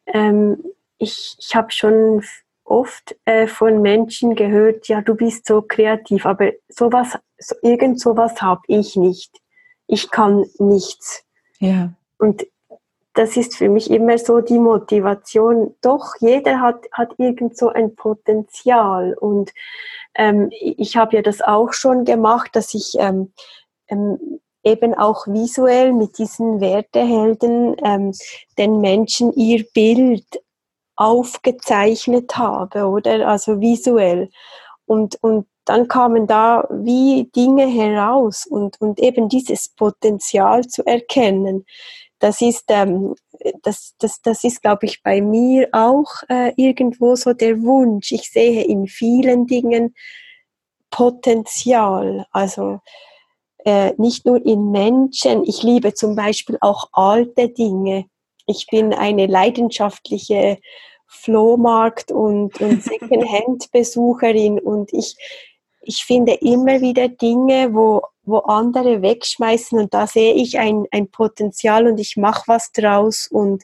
ähm, 0.06 0.62
ich, 0.98 1.36
ich 1.38 1.56
habe 1.56 1.70
schon 1.70 2.22
oft 2.64 3.16
äh, 3.24 3.46
von 3.46 3.80
Menschen 3.80 4.34
gehört, 4.34 4.88
ja, 4.88 5.00
du 5.00 5.14
bist 5.14 5.46
so 5.46 5.62
kreativ, 5.62 6.26
aber 6.26 6.52
sowas, 6.68 7.18
so, 7.38 7.54
irgend 7.62 7.98
sowas 7.98 8.42
habe 8.42 8.60
ich 8.66 8.94
nicht. 8.96 9.34
Ich 9.86 10.10
kann 10.10 10.44
nichts. 10.58 11.24
Ja. 11.60 11.94
Und 12.18 12.46
das 13.14 13.38
ist 13.38 13.56
für 13.56 13.70
mich 13.70 13.90
immer 13.90 14.18
so 14.18 14.40
die 14.40 14.58
Motivation. 14.58 15.74
Doch, 15.80 16.14
jeder 16.20 16.60
hat, 16.60 16.86
hat 16.92 17.14
irgend 17.18 17.56
so 17.56 17.70
ein 17.70 17.94
Potenzial. 17.96 19.14
Und 19.14 19.50
ähm, 20.14 20.50
ich 20.50 20.96
habe 20.96 21.16
ja 21.16 21.22
das 21.22 21.40
auch 21.40 21.72
schon 21.72 22.04
gemacht, 22.04 22.50
dass 22.54 22.74
ich 22.74 22.94
ähm, 22.98 23.32
ähm, 23.88 24.40
eben 24.62 24.94
auch 24.94 25.26
visuell 25.26 25.92
mit 25.92 26.18
diesen 26.18 26.60
Wertehelden 26.60 27.76
ähm, 27.82 28.12
den 28.58 28.80
Menschen 28.80 29.32
ihr 29.32 29.64
Bild 29.72 30.26
aufgezeichnet 30.96 32.36
habe, 32.36 32.86
oder? 32.86 33.26
Also 33.26 33.60
visuell. 33.60 34.28
Und, 34.84 35.16
und 35.22 35.46
dann 35.64 35.88
kamen 35.88 36.26
da 36.26 36.66
wie 36.70 37.30
Dinge 37.34 37.66
heraus 37.66 38.46
und, 38.46 38.80
und 38.80 38.98
eben 38.98 39.28
dieses 39.28 39.68
Potenzial 39.68 40.66
zu 40.66 40.84
erkennen. 40.84 41.64
Das 42.18 42.40
ist, 42.40 42.64
ähm, 42.68 43.14
das, 43.62 43.94
das, 43.98 44.20
das 44.22 44.44
ist, 44.44 44.62
glaube 44.62 44.86
ich, 44.86 45.02
bei 45.02 45.20
mir 45.20 45.68
auch 45.72 46.10
äh, 46.28 46.52
irgendwo 46.56 47.16
so 47.16 47.32
der 47.32 47.62
Wunsch. 47.62 48.12
Ich 48.12 48.30
sehe 48.30 48.64
in 48.64 48.86
vielen 48.86 49.46
Dingen 49.46 49.94
Potenzial. 50.90 52.26
Also 52.32 52.80
äh, 53.64 53.92
nicht 53.96 54.26
nur 54.26 54.44
in 54.44 54.70
Menschen. 54.70 55.44
Ich 55.44 55.62
liebe 55.62 55.94
zum 55.94 56.16
Beispiel 56.16 56.58
auch 56.60 56.88
alte 56.92 57.48
Dinge. 57.48 58.06
Ich 58.46 58.66
bin 58.66 58.92
eine 58.92 59.26
leidenschaftliche 59.26 60.58
Flohmarkt- 61.06 62.12
und, 62.12 62.60
und 62.60 62.82
Secondhand-Besucherin 62.82 64.58
und 64.58 64.92
ich, 64.92 65.16
ich 65.80 66.04
finde 66.04 66.34
immer 66.34 66.80
wieder 66.80 67.08
Dinge, 67.08 67.74
wo, 67.74 68.02
wo 68.24 68.38
andere 68.38 69.02
wegschmeißen 69.02 69.78
und 69.78 69.94
da 69.94 70.06
sehe 70.06 70.34
ich 70.34 70.58
ein, 70.58 70.86
ein 70.90 71.10
Potenzial 71.10 71.86
und 71.86 71.98
ich 71.98 72.16
mache 72.16 72.44
was 72.46 72.72
draus 72.72 73.26
und, 73.28 73.62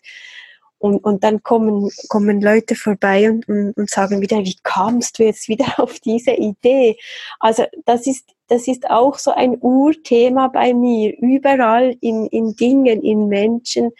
und, 0.78 0.98
und 1.04 1.24
dann 1.24 1.42
kommen, 1.42 1.90
kommen 2.08 2.40
Leute 2.40 2.74
vorbei 2.74 3.30
und, 3.30 3.48
und, 3.48 3.76
und 3.76 3.90
sagen 3.90 4.20
wieder, 4.20 4.38
wie 4.38 4.56
kamst 4.62 5.18
du 5.18 5.24
jetzt 5.24 5.48
wieder 5.48 5.66
auf 5.78 6.00
diese 6.00 6.32
Idee? 6.32 6.96
Also 7.40 7.64
das 7.84 8.06
ist, 8.06 8.30
das 8.48 8.66
ist 8.68 8.88
auch 8.90 9.18
so 9.18 9.32
ein 9.32 9.58
Urthema 9.60 10.48
bei 10.48 10.72
mir, 10.72 11.16
überall 11.18 11.96
in, 12.00 12.26
in 12.26 12.56
Dingen, 12.56 13.02
in 13.02 13.28
Menschen, 13.28 13.90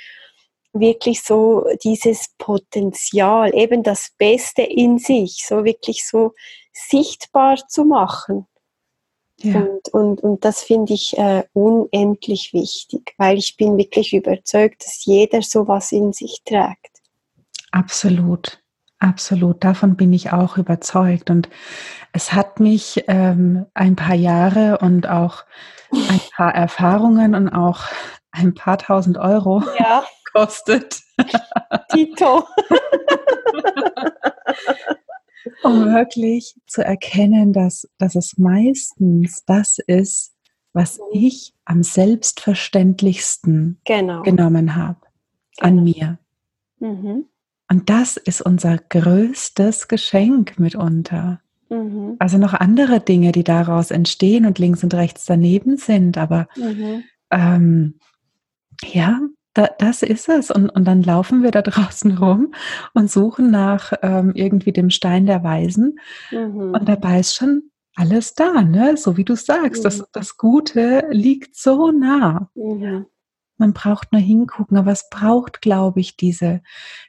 wirklich 0.72 1.22
so 1.22 1.66
dieses 1.83 2.29
Potenzial, 2.38 3.55
eben 3.55 3.83
das 3.83 4.12
Beste 4.18 4.62
in 4.62 4.98
sich, 4.98 5.44
so 5.46 5.64
wirklich 5.64 6.07
so 6.07 6.33
sichtbar 6.77 7.57
zu 7.69 7.85
machen. 7.85 8.47
Ja. 9.39 9.61
Und, 9.61 9.89
und, 9.91 10.21
und 10.21 10.45
das 10.45 10.62
finde 10.62 10.95
ich 10.95 11.17
äh, 11.19 11.45
unendlich 11.53 12.53
wichtig, 12.53 13.15
weil 13.19 13.37
ich 13.37 13.57
bin 13.57 13.77
wirklich 13.77 14.15
überzeugt, 14.15 14.85
dass 14.85 15.05
jeder 15.05 15.43
sowas 15.43 15.93
in 15.93 16.12
sich 16.12 16.43
trägt. 16.45 17.03
Absolut, 17.71 18.62
absolut. 18.99 19.62
Davon 19.62 19.97
bin 19.97 20.12
ich 20.12 20.33
auch 20.33 20.57
überzeugt. 20.57 21.29
Und 21.29 21.51
es 22.12 22.33
hat 22.33 22.61
mich 22.61 23.05
ähm, 23.09 23.67
ein 23.75 23.97
paar 23.97 24.15
Jahre 24.15 24.79
und 24.79 25.07
auch 25.07 25.45
ein 25.93 26.21
paar 26.35 26.55
Erfahrungen 26.55 27.35
und 27.35 27.49
auch 27.51 27.81
ein 28.31 28.55
paar 28.55 28.79
tausend 28.79 29.19
Euro 29.19 29.62
ja. 29.79 30.05
gekostet. 30.25 31.03
Tito. 31.91 32.45
um 35.62 35.87
wirklich 35.87 36.54
zu 36.66 36.85
erkennen, 36.85 37.52
dass, 37.52 37.88
dass 37.98 38.14
es 38.14 38.38
meistens 38.38 39.44
das 39.44 39.78
ist, 39.87 40.35
was 40.72 41.00
ich 41.12 41.54
am 41.64 41.82
selbstverständlichsten 41.82 43.80
genau. 43.85 44.22
genommen 44.22 44.76
habe 44.76 45.00
genau. 45.56 45.68
an 45.68 45.85
mir. 45.85 46.18
Mhm. 46.78 47.24
Und 47.68 47.90
das 47.90 48.16
ist 48.16 48.42
unser 48.42 48.78
größtes 48.78 49.88
Geschenk 49.88 50.59
mitunter. 50.59 51.40
Mhm. 51.68 52.16
Also 52.18 52.38
noch 52.38 52.54
andere 52.54 53.00
Dinge, 53.00 53.32
die 53.32 53.44
daraus 53.44 53.90
entstehen 53.90 54.46
und 54.46 54.59
links 54.59 54.85
und 54.85 54.94
rechts 54.94 55.24
daneben 55.26 55.76
sind, 55.76 56.18
aber 56.18 56.46
mhm. 56.56 57.02
ähm, 57.30 57.98
ja, 58.85 59.20
da, 59.57 59.69
das 59.79 60.03
ist 60.03 60.29
es. 60.29 60.51
Und, 60.51 60.69
und 60.71 60.85
dann 60.85 61.03
laufen 61.03 61.42
wir 61.42 61.51
da 61.51 61.62
draußen 61.62 62.19
rum 62.19 62.53
und 62.95 63.11
suchen 63.11 63.51
nach 63.51 63.92
ähm, 64.03 64.33
irgendwie 64.35 64.73
dem 64.73 64.90
Stein 64.90 65.27
der 65.27 65.42
Weisen. 65.42 65.99
Mhm. 66.31 66.75
Und 66.75 66.88
dabei 66.88 67.21
ist 67.21 67.35
schon 67.35 67.71
alles 67.95 68.35
da, 68.35 68.62
ne? 68.62 68.97
So 68.97 69.16
wie 69.16 69.25
du 69.25 69.35
sagst, 69.37 69.83
mhm. 69.83 69.85
das, 69.85 70.05
das 70.12 70.37
Gute 70.37 71.07
liegt 71.11 71.57
so 71.57 71.90
nah. 71.90 72.51
Mhm. 72.55 73.07
Man 73.59 73.73
braucht 73.73 74.12
nur 74.12 74.21
hingucken, 74.21 74.77
aber 74.77 74.92
es 74.92 75.09
braucht, 75.09 75.62
glaube 75.62 76.01
ich, 76.01 76.19
diese, 76.19 76.61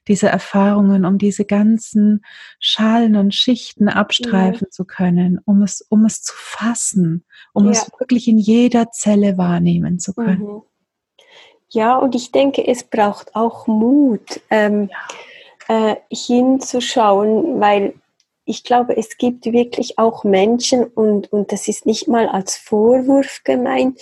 diese 0.07 0.29
Erfahrungen, 0.29 1.03
um 1.03 1.17
diese 1.17 1.43
ganzen 1.43 2.21
Schalen 2.61 3.17
und 3.17 3.35
Schichten 3.35 3.89
abstreifen 3.89 4.67
ja. 4.67 4.69
zu 4.69 4.85
können, 4.85 5.41
um 5.43 5.61
es, 5.61 5.81
um 5.89 6.05
es 6.05 6.21
zu 6.21 6.33
fassen, 6.33 7.25
um 7.51 7.65
ja. 7.65 7.71
es 7.71 7.91
wirklich 7.99 8.29
in 8.29 8.37
jeder 8.37 8.91
Zelle 8.91 9.37
wahrnehmen 9.37 9.99
zu 9.99 10.13
können. 10.13 10.41
Mhm. 10.41 10.61
Ja, 11.69 11.97
und 11.97 12.15
ich 12.15 12.31
denke, 12.31 12.65
es 12.65 12.83
braucht 12.83 13.35
auch 13.35 13.67
Mut, 13.67 14.41
ähm, 14.49 14.89
ja. 15.67 15.91
äh, 15.91 15.95
hinzuschauen, 16.09 17.59
weil 17.59 17.93
ich 18.45 18.63
glaube, 18.63 18.95
es 18.95 19.17
gibt 19.17 19.45
wirklich 19.45 19.99
auch 19.99 20.23
Menschen, 20.23 20.85
und, 20.85 21.31
und 21.33 21.51
das 21.51 21.67
ist 21.67 21.85
nicht 21.85 22.07
mal 22.07 22.29
als 22.29 22.55
Vorwurf 22.55 23.41
gemeint, 23.43 23.99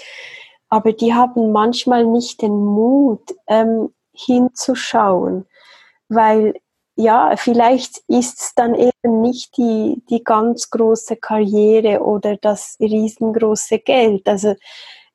aber 0.69 0.93
die 0.93 1.13
haben 1.13 1.51
manchmal 1.51 2.05
nicht 2.05 2.41
den 2.43 2.55
Mut, 2.55 3.35
ähm, 3.47 3.93
hinzuschauen, 4.13 5.47
weil 6.07 6.53
ja, 6.97 7.35
vielleicht 7.35 8.03
ist 8.07 8.39
es 8.39 8.55
dann 8.55 8.73
eben 8.73 9.21
nicht 9.21 9.57
die, 9.57 10.01
die 10.09 10.23
ganz 10.23 10.69
große 10.69 11.17
Karriere 11.17 12.01
oder 12.01 12.37
das 12.37 12.77
riesengroße 12.79 13.79
Geld. 13.79 14.27
Also 14.29 14.55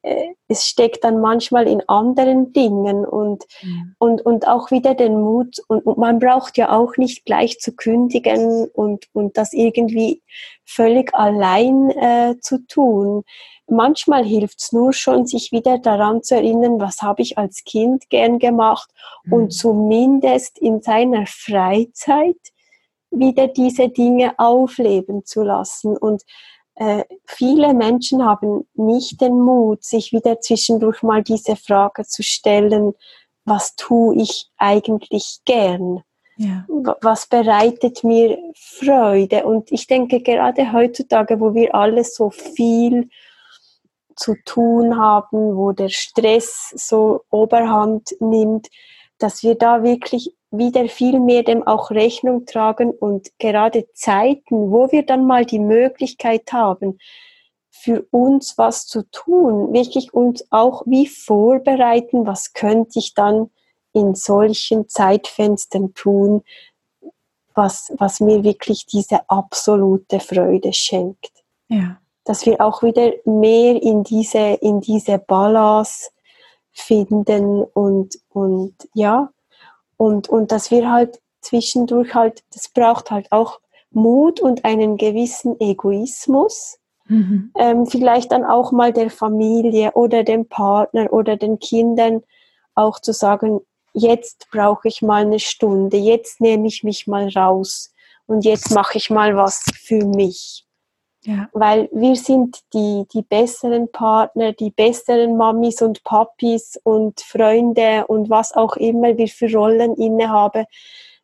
es 0.02 0.66
steckt 0.66 1.04
dann 1.04 1.20
manchmal 1.20 1.68
in 1.68 1.86
anderen 1.88 2.52
Dingen 2.52 3.04
und, 3.04 3.44
mhm. 3.62 3.94
und, 3.98 4.22
und 4.22 4.48
auch 4.48 4.70
wieder 4.70 4.94
den 4.94 5.20
Mut. 5.20 5.58
Und, 5.68 5.84
und, 5.84 5.98
man 5.98 6.18
braucht 6.18 6.56
ja 6.56 6.72
auch 6.76 6.96
nicht 6.96 7.26
gleich 7.26 7.58
zu 7.58 7.72
kündigen 7.72 8.66
und, 8.72 9.06
und 9.12 9.36
das 9.36 9.52
irgendwie 9.52 10.22
völlig 10.64 11.14
allein 11.14 11.90
äh, 11.90 12.36
zu 12.40 12.66
tun. 12.66 13.24
Manchmal 13.68 14.24
hilft 14.24 14.60
es 14.60 14.72
nur 14.72 14.92
schon, 14.92 15.26
sich 15.26 15.52
wieder 15.52 15.78
daran 15.78 16.22
zu 16.22 16.34
erinnern, 16.34 16.80
was 16.80 17.02
habe 17.02 17.22
ich 17.22 17.36
als 17.36 17.62
Kind 17.64 18.08
gern 18.08 18.38
gemacht 18.38 18.90
mhm. 19.24 19.32
und 19.32 19.50
zumindest 19.50 20.58
in 20.58 20.80
seiner 20.80 21.26
Freizeit 21.26 22.38
wieder 23.10 23.48
diese 23.48 23.88
Dinge 23.88 24.38
aufleben 24.38 25.24
zu 25.24 25.42
lassen. 25.42 25.96
Und 25.96 26.22
äh, 26.80 27.04
viele 27.26 27.74
Menschen 27.74 28.24
haben 28.24 28.66
nicht 28.72 29.20
den 29.20 29.38
Mut, 29.38 29.84
sich 29.84 30.12
wieder 30.12 30.40
zwischendurch 30.40 31.02
mal 31.02 31.22
diese 31.22 31.54
Frage 31.54 32.06
zu 32.06 32.22
stellen, 32.22 32.94
was 33.44 33.76
tue 33.76 34.16
ich 34.16 34.50
eigentlich 34.56 35.40
gern? 35.44 36.02
Ja. 36.36 36.64
Was 37.02 37.26
bereitet 37.26 38.02
mir 38.02 38.38
Freude? 38.56 39.44
Und 39.44 39.70
ich 39.70 39.88
denke, 39.88 40.22
gerade 40.22 40.72
heutzutage, 40.72 41.38
wo 41.38 41.52
wir 41.52 41.74
alle 41.74 42.02
so 42.02 42.30
viel 42.30 43.10
zu 44.16 44.34
tun 44.46 44.96
haben, 44.96 45.56
wo 45.56 45.72
der 45.72 45.90
Stress 45.90 46.72
so 46.74 47.24
Oberhand 47.28 48.14
nimmt, 48.20 48.68
dass 49.18 49.42
wir 49.42 49.54
da 49.54 49.82
wirklich 49.82 50.34
wieder 50.50 50.88
viel 50.88 51.20
mehr 51.20 51.42
dem 51.42 51.66
auch 51.66 51.90
Rechnung 51.90 52.44
tragen 52.46 52.90
und 52.90 53.30
gerade 53.38 53.86
Zeiten, 53.94 54.70
wo 54.70 54.90
wir 54.90 55.04
dann 55.04 55.26
mal 55.26 55.44
die 55.44 55.60
Möglichkeit 55.60 56.52
haben, 56.52 56.98
für 57.70 58.04
uns 58.10 58.58
was 58.58 58.86
zu 58.86 59.08
tun, 59.10 59.72
wirklich 59.72 60.12
uns 60.12 60.44
auch 60.50 60.82
wie 60.86 61.06
vorbereiten, 61.06 62.26
was 62.26 62.52
könnte 62.52 62.98
ich 62.98 63.14
dann 63.14 63.50
in 63.92 64.14
solchen 64.14 64.88
Zeitfenstern 64.88 65.94
tun, 65.94 66.42
was, 67.54 67.92
was 67.96 68.20
mir 68.20 68.44
wirklich 68.44 68.86
diese 68.86 69.28
absolute 69.28 70.20
Freude 70.20 70.72
schenkt. 70.72 71.32
Ja. 71.68 71.98
Dass 72.24 72.44
wir 72.44 72.60
auch 72.60 72.82
wieder 72.82 73.12
mehr 73.24 73.82
in 73.82 74.04
diese, 74.04 74.58
in 74.60 74.80
diese 74.80 75.18
Balance 75.18 76.10
finden 76.72 77.62
und, 77.62 78.18
und 78.28 78.74
ja, 78.94 79.30
und, 80.00 80.30
und 80.30 80.50
dass 80.50 80.70
wir 80.70 80.90
halt 80.90 81.20
zwischendurch 81.42 82.14
halt, 82.14 82.42
das 82.54 82.70
braucht 82.70 83.10
halt 83.10 83.30
auch 83.32 83.60
Mut 83.90 84.40
und 84.40 84.64
einen 84.64 84.96
gewissen 84.96 85.60
Egoismus. 85.60 86.78
Mhm. 87.04 87.52
Ähm, 87.54 87.86
vielleicht 87.86 88.32
dann 88.32 88.46
auch 88.46 88.72
mal 88.72 88.94
der 88.94 89.10
Familie 89.10 89.92
oder 89.92 90.24
dem 90.24 90.48
Partner 90.48 91.12
oder 91.12 91.36
den 91.36 91.58
Kindern 91.58 92.22
auch 92.74 92.98
zu 92.98 93.12
sagen, 93.12 93.60
jetzt 93.92 94.46
brauche 94.50 94.88
ich 94.88 95.02
mal 95.02 95.26
eine 95.26 95.38
Stunde, 95.38 95.98
jetzt 95.98 96.40
nehme 96.40 96.66
ich 96.66 96.82
mich 96.82 97.06
mal 97.06 97.28
raus 97.28 97.92
und 98.24 98.46
jetzt 98.46 98.70
mache 98.70 98.96
ich 98.96 99.10
mal 99.10 99.36
was 99.36 99.62
für 99.74 100.06
mich. 100.06 100.64
Ja. 101.22 101.48
Weil 101.52 101.90
wir 101.92 102.16
sind 102.16 102.60
die, 102.72 103.04
die 103.12 103.22
besseren 103.22 103.92
Partner, 103.92 104.52
die 104.52 104.70
besseren 104.70 105.36
Mamis 105.36 105.82
und 105.82 106.02
Papis 106.02 106.80
und 106.82 107.20
Freunde 107.20 108.06
und 108.06 108.30
was 108.30 108.54
auch 108.54 108.76
immer 108.76 109.16
wir 109.18 109.28
für 109.28 109.52
Rollen 109.52 109.94
innehaben, 109.96 110.64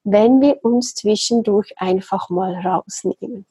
wenn 0.04 0.40
wir 0.40 0.62
uns 0.64 0.94
zwischendurch 0.94 1.72
einfach 1.76 2.28
mal 2.28 2.54
rausnehmen. 2.54 3.46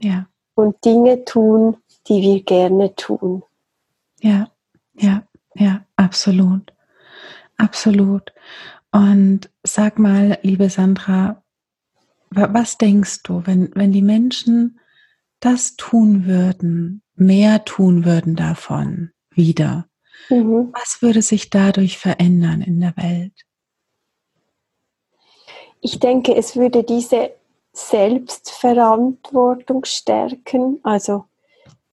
Ja. 0.00 0.28
Und 0.54 0.84
Dinge 0.84 1.24
tun, 1.24 1.76
die 2.06 2.22
wir 2.22 2.42
gerne 2.42 2.94
tun. 2.94 3.42
Ja, 4.20 4.50
ja, 4.94 5.22
ja, 5.54 5.84
absolut. 5.96 6.72
Absolut. 7.56 8.32
Und 8.92 9.50
sag 9.64 9.98
mal, 9.98 10.38
liebe 10.42 10.70
Sandra, 10.70 11.42
was 12.30 12.78
denkst 12.78 13.22
du, 13.24 13.42
wenn, 13.46 13.70
wenn 13.74 13.92
die 13.92 14.02
Menschen 14.02 14.78
das 15.40 15.76
tun 15.76 16.26
würden, 16.26 17.02
mehr 17.14 17.64
tun 17.64 18.04
würden 18.04 18.36
davon 18.36 19.12
wieder, 19.30 19.88
mhm. 20.28 20.72
was 20.72 21.00
würde 21.02 21.22
sich 21.22 21.50
dadurch 21.50 21.98
verändern 21.98 22.62
in 22.62 22.80
der 22.80 22.96
Welt? 22.96 23.32
Ich 25.80 26.00
denke, 26.00 26.34
es 26.34 26.56
würde 26.56 26.82
diese 26.82 27.30
Selbstverantwortung 27.72 29.84
stärken, 29.84 30.80
also 30.82 31.26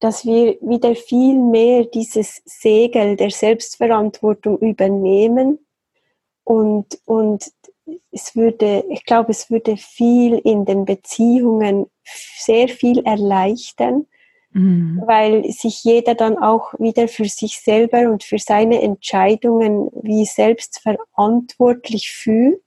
dass 0.00 0.24
wir 0.24 0.58
wieder 0.60 0.94
viel 0.94 1.38
mehr 1.38 1.84
dieses 1.84 2.42
Segel 2.44 3.16
der 3.16 3.30
Selbstverantwortung 3.30 4.58
übernehmen 4.58 5.58
und, 6.44 6.98
und 7.06 7.50
es 8.10 8.34
würde, 8.34 8.84
ich 8.90 9.04
glaube, 9.04 9.30
es 9.30 9.50
würde 9.50 9.76
viel 9.76 10.38
in 10.38 10.64
den 10.64 10.84
Beziehungen 10.84 11.86
sehr 12.04 12.68
viel 12.68 13.00
erleichtern, 13.04 14.06
mhm. 14.50 15.02
weil 15.06 15.50
sich 15.50 15.84
jeder 15.84 16.14
dann 16.14 16.38
auch 16.38 16.74
wieder 16.78 17.08
für 17.08 17.26
sich 17.26 17.60
selber 17.60 18.10
und 18.10 18.24
für 18.24 18.38
seine 18.38 18.82
Entscheidungen 18.82 19.90
wie 20.02 20.24
selbst 20.24 20.80
verantwortlich 20.80 22.10
fühlt 22.10 22.62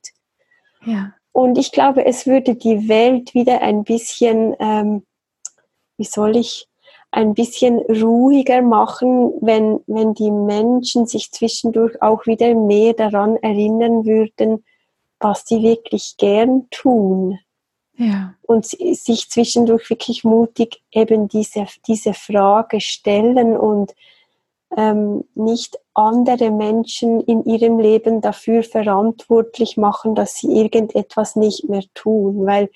Ja. 0.85 1.13
Und 1.31 1.57
ich 1.57 1.71
glaube, 1.71 2.05
es 2.05 2.25
würde 2.25 2.55
die 2.55 2.89
Welt 2.89 3.33
wieder 3.33 3.61
ein 3.61 3.83
bisschen, 3.83 4.55
ähm, 4.59 5.05
wie 5.97 6.05
soll 6.05 6.35
ich, 6.35 6.67
ein 7.11 7.33
bisschen 7.33 7.79
ruhiger 7.79 8.61
machen, 8.61 9.31
wenn, 9.41 9.79
wenn 9.87 10.13
die 10.13 10.31
Menschen 10.31 11.07
sich 11.07 11.31
zwischendurch 11.31 12.01
auch 12.01 12.27
wieder 12.27 12.53
mehr 12.53 12.93
daran 12.93 13.35
erinnern 13.37 14.05
würden, 14.05 14.63
was 15.19 15.43
sie 15.45 15.61
wirklich 15.61 16.15
gern 16.17 16.67
tun. 16.71 17.39
Ja. 17.97 18.35
Und 18.43 18.65
sich 18.65 19.29
zwischendurch 19.29 19.89
wirklich 19.89 20.23
mutig 20.23 20.81
eben 20.91 21.27
diese, 21.27 21.65
diese 21.85 22.13
Frage 22.13 22.79
stellen 22.79 23.57
und 23.57 23.93
ähm, 24.75 25.25
nicht 25.35 25.77
andere 25.93 26.51
Menschen 26.51 27.19
in 27.21 27.43
ihrem 27.43 27.79
Leben 27.79 28.21
dafür 28.21 28.63
verantwortlich 28.63 29.75
machen, 29.77 30.15
dass 30.15 30.35
sie 30.35 30.47
irgendetwas 30.47 31.35
nicht 31.35 31.67
mehr 31.67 31.83
tun, 31.93 32.45
weil 32.45 32.69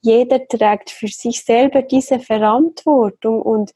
jeder 0.00 0.46
trägt 0.46 0.90
für 0.90 1.08
sich 1.08 1.44
selber 1.44 1.82
diese 1.82 2.18
Verantwortung 2.18 3.40
und, 3.40 3.72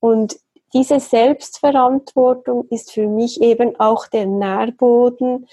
und 0.00 0.36
diese 0.72 1.00
Selbstverantwortung 1.00 2.66
ist 2.70 2.92
für 2.92 3.06
mich 3.06 3.42
eben 3.42 3.78
auch 3.78 4.06
der 4.06 4.26
Nährboden, 4.26 5.46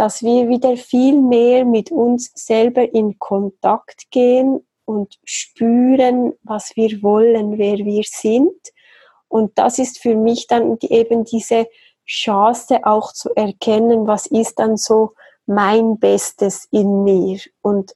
dass 0.00 0.22
wir 0.22 0.48
wieder 0.48 0.78
viel 0.78 1.20
mehr 1.20 1.66
mit 1.66 1.90
uns 1.90 2.32
selber 2.34 2.94
in 2.94 3.18
Kontakt 3.18 4.10
gehen 4.10 4.66
und 4.86 5.18
spüren, 5.24 6.32
was 6.42 6.74
wir 6.74 7.02
wollen, 7.02 7.58
wer 7.58 7.76
wir 7.76 8.02
sind. 8.06 8.56
Und 9.28 9.58
das 9.58 9.78
ist 9.78 9.98
für 9.98 10.14
mich 10.14 10.46
dann 10.46 10.78
eben 10.80 11.24
diese 11.24 11.66
Chance 12.06 12.80
auch 12.84 13.12
zu 13.12 13.28
erkennen, 13.36 14.06
was 14.06 14.24
ist 14.24 14.58
dann 14.58 14.78
so 14.78 15.12
mein 15.44 15.98
Bestes 15.98 16.66
in 16.70 17.04
mir 17.04 17.38
und 17.60 17.94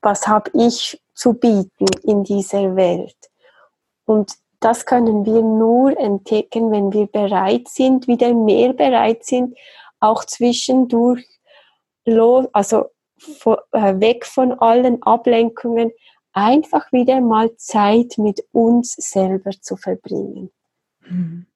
was 0.00 0.26
habe 0.26 0.50
ich 0.54 1.02
zu 1.14 1.34
bieten 1.34 1.86
in 2.02 2.24
dieser 2.24 2.76
Welt. 2.76 3.18
Und 4.06 4.32
das 4.60 4.86
können 4.86 5.26
wir 5.26 5.42
nur 5.42 5.98
entdecken, 5.98 6.70
wenn 6.70 6.94
wir 6.94 7.08
bereit 7.08 7.68
sind, 7.68 8.08
wieder 8.08 8.32
mehr 8.32 8.72
bereit 8.72 9.26
sind, 9.26 9.54
auch 10.00 10.24
zwischendurch 10.24 11.26
also 12.52 12.86
äh, 13.72 14.00
weg 14.00 14.26
von 14.26 14.52
allen 14.52 15.02
Ablenkungen, 15.02 15.92
einfach 16.32 16.90
wieder 16.92 17.20
mal 17.20 17.54
Zeit 17.56 18.18
mit 18.18 18.44
uns 18.52 18.94
selber 18.94 19.52
zu 19.60 19.76
verbringen. 19.76 20.50
Mhm. 21.00 21.46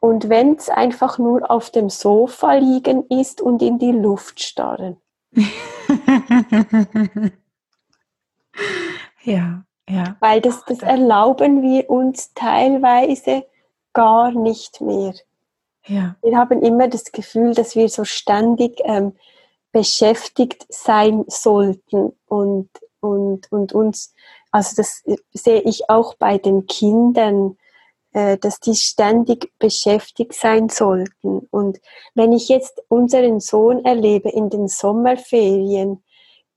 Und 0.00 0.28
wenn 0.28 0.56
es 0.56 0.68
einfach 0.70 1.18
nur 1.18 1.50
auf 1.50 1.70
dem 1.70 1.90
Sofa 1.90 2.54
liegen 2.54 3.04
ist 3.08 3.40
und 3.42 3.60
in 3.62 3.78
die 3.78 3.92
Luft 3.92 4.42
starren. 4.42 4.96
ja, 9.22 9.64
ja. 9.88 10.16
Weil 10.20 10.40
das, 10.40 10.64
das 10.64 10.80
erlauben 10.80 11.62
wir 11.62 11.90
uns 11.90 12.32
teilweise 12.34 13.44
gar 13.92 14.32
nicht 14.32 14.80
mehr. 14.80 15.14
Ja. 15.86 16.16
Wir 16.22 16.38
haben 16.38 16.62
immer 16.62 16.88
das 16.88 17.12
Gefühl, 17.12 17.54
dass 17.54 17.76
wir 17.76 17.88
so 17.88 18.04
ständig 18.04 18.80
ähm, 18.84 19.14
beschäftigt 19.72 20.66
sein 20.68 21.24
sollten 21.28 22.12
und, 22.26 22.68
und, 23.00 23.50
und 23.52 23.72
uns, 23.72 24.14
also 24.50 24.76
das 24.76 25.02
sehe 25.32 25.60
ich 25.62 25.88
auch 25.88 26.14
bei 26.14 26.38
den 26.38 26.66
Kindern, 26.66 27.56
äh, 28.12 28.36
dass 28.38 28.58
die 28.58 28.74
ständig 28.74 29.52
beschäftigt 29.58 30.34
sein 30.34 30.68
sollten. 30.68 31.46
Und 31.50 31.80
wenn 32.14 32.32
ich 32.32 32.48
jetzt 32.48 32.82
unseren 32.88 33.38
Sohn 33.40 33.84
erlebe 33.84 34.30
in 34.30 34.50
den 34.50 34.66
Sommerferien, 34.66 36.02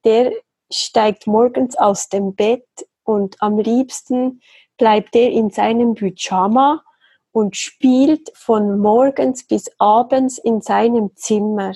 der 0.04 0.34
steigt 0.72 1.28
morgens 1.28 1.78
aus 1.78 2.10
dem 2.10 2.34
Bett 2.34 2.68
und 3.04 3.36
am 3.42 3.60
liebsten 3.60 4.42
bleibt 4.78 5.16
er 5.16 5.30
in 5.30 5.52
seinem 5.52 5.94
Pyjama 5.94 6.84
und 7.32 7.56
spielt 7.56 8.32
von 8.36 8.80
morgens 8.80 9.46
bis 9.46 9.70
abends 9.78 10.40
in 10.40 10.62
seinem 10.62 11.16
Zimmer. 11.16 11.74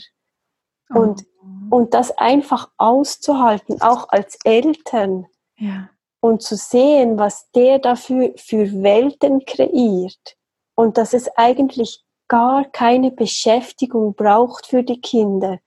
Und, 0.89 1.25
oh. 1.41 1.75
und 1.77 1.93
das 1.93 2.17
einfach 2.17 2.69
auszuhalten, 2.77 3.81
auch 3.81 4.09
als 4.09 4.37
Eltern. 4.43 5.25
Ja. 5.57 5.89
Und 6.19 6.41
zu 6.41 6.55
sehen, 6.55 7.17
was 7.17 7.51
der 7.51 7.79
dafür 7.79 8.33
für 8.37 8.71
Welten 8.83 9.45
kreiert. 9.45 10.37
Und 10.75 10.97
dass 10.97 11.13
es 11.13 11.29
eigentlich 11.35 12.03
gar 12.27 12.65
keine 12.65 13.11
Beschäftigung 13.11 14.13
braucht 14.13 14.67
für 14.67 14.83
die 14.83 15.01
Kinder. 15.01 15.59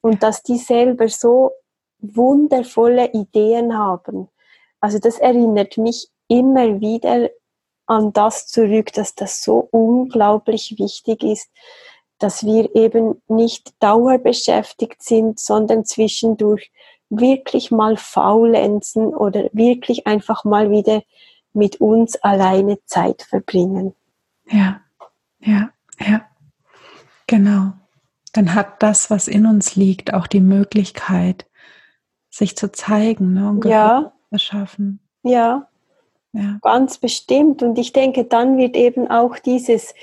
Und 0.00 0.22
dass 0.22 0.42
die 0.42 0.58
selber 0.58 1.08
so 1.08 1.52
wundervolle 2.00 3.12
Ideen 3.12 3.76
haben. 3.76 4.28
Also 4.80 4.98
das 4.98 5.18
erinnert 5.18 5.76
mich 5.76 6.08
immer 6.28 6.80
wieder 6.80 7.30
an 7.86 8.12
das 8.12 8.46
zurück, 8.46 8.92
dass 8.92 9.14
das 9.14 9.42
so 9.42 9.68
unglaublich 9.70 10.78
wichtig 10.78 11.22
ist, 11.22 11.50
dass 12.18 12.44
wir 12.44 12.74
eben 12.74 13.22
nicht 13.28 13.72
dauerbeschäftigt 13.80 15.02
sind, 15.02 15.38
sondern 15.38 15.84
zwischendurch 15.84 16.70
wirklich 17.10 17.70
mal 17.70 17.96
faulenzen 17.96 19.14
oder 19.14 19.48
wirklich 19.52 20.06
einfach 20.06 20.44
mal 20.44 20.70
wieder 20.70 21.02
mit 21.52 21.80
uns 21.80 22.16
alleine 22.16 22.78
Zeit 22.84 23.22
verbringen. 23.22 23.94
Ja, 24.50 24.80
ja, 25.40 25.70
ja, 25.98 26.22
genau. 27.26 27.72
Dann 28.32 28.54
hat 28.54 28.82
das, 28.82 29.10
was 29.10 29.26
in 29.26 29.46
uns 29.46 29.74
liegt, 29.74 30.12
auch 30.12 30.26
die 30.26 30.40
Möglichkeit, 30.40 31.46
sich 32.30 32.56
zu 32.56 32.70
zeigen 32.70 33.34
ne, 33.34 33.48
und 33.48 33.64
ja. 33.64 34.12
erschaffen. 34.30 35.00
Ja. 35.22 35.68
ja, 36.32 36.58
ganz 36.62 36.98
bestimmt. 36.98 37.62
Und 37.62 37.78
ich 37.78 37.92
denke, 37.92 38.24
dann 38.24 38.58
wird 38.58 38.76
eben 38.76 39.10
auch 39.10 39.38
dieses 39.38 39.94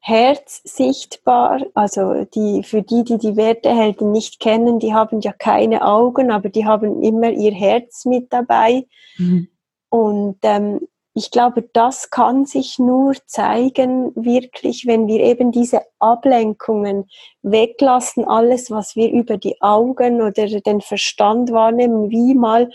Herz 0.00 0.62
sichtbar. 0.64 1.62
Also 1.74 2.24
die, 2.24 2.62
für 2.62 2.82
die, 2.82 3.04
die 3.04 3.18
die 3.18 3.36
Wertehelden 3.36 4.10
nicht 4.10 4.40
kennen, 4.40 4.78
die 4.78 4.94
haben 4.94 5.20
ja 5.20 5.32
keine 5.32 5.86
Augen, 5.86 6.30
aber 6.30 6.48
die 6.48 6.64
haben 6.64 7.02
immer 7.02 7.30
ihr 7.30 7.52
Herz 7.52 8.04
mit 8.06 8.32
dabei. 8.32 8.86
Mhm. 9.18 9.48
Und 9.90 10.38
ähm, 10.42 10.80
ich 11.12 11.30
glaube, 11.30 11.68
das 11.72 12.10
kann 12.10 12.46
sich 12.46 12.78
nur 12.78 13.14
zeigen, 13.26 14.12
wirklich, 14.14 14.86
wenn 14.86 15.08
wir 15.08 15.20
eben 15.20 15.50
diese 15.50 15.82
Ablenkungen 15.98 17.08
weglassen, 17.42 18.24
alles, 18.24 18.70
was 18.70 18.94
wir 18.94 19.10
über 19.10 19.36
die 19.36 19.60
Augen 19.60 20.22
oder 20.22 20.46
den 20.46 20.80
Verstand 20.80 21.50
wahrnehmen, 21.50 22.10
wie 22.10 22.34
mal 22.34 22.70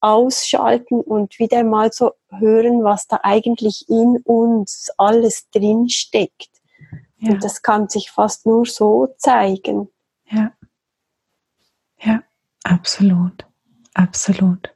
ausschalten 0.00 1.00
und 1.00 1.38
wieder 1.38 1.64
mal 1.64 1.92
so 1.92 2.12
hören, 2.30 2.82
was 2.82 3.06
da 3.08 3.20
eigentlich 3.22 3.84
in 3.88 4.18
uns 4.24 4.90
alles 4.96 5.48
drin 5.50 5.88
steckt. 5.88 6.55
Ja. 7.18 7.32
Und 7.32 7.44
das 7.44 7.62
kann 7.62 7.88
sich 7.88 8.10
fast 8.10 8.46
nur 8.46 8.66
so 8.66 9.14
zeigen. 9.18 9.88
Ja. 10.30 10.52
Ja, 12.00 12.22
absolut. 12.64 13.46
Absolut. 13.94 14.74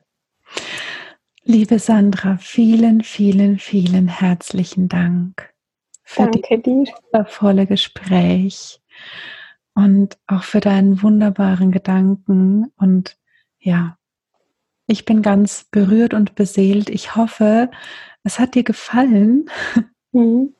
Liebe 1.43 1.79
Sandra, 1.79 2.39
vielen, 2.39 3.03
vielen, 3.03 3.59
vielen 3.59 4.09
herzlichen 4.09 4.89
Dank 4.89 5.53
für 6.03 6.23
Danke 6.23 6.59
das 6.59 6.95
wundervolle 7.13 7.67
Gespräch 7.67 8.81
und 9.75 10.19
auch 10.27 10.43
für 10.43 10.61
deinen 10.61 11.03
wunderbaren 11.03 11.71
Gedanken. 11.71 12.73
Und 12.77 13.19
ja, 13.59 13.99
ich 14.87 15.05
bin 15.05 15.23
ganz 15.23 15.67
berührt 15.71 16.15
und 16.15 16.35
beseelt. 16.35 16.91
Ich 16.91 17.15
hoffe, 17.15 17.71
es 18.23 18.39
hat 18.39 18.55
dir 18.55 18.65
gefallen. 18.65 19.49
Mhm. 20.13 20.55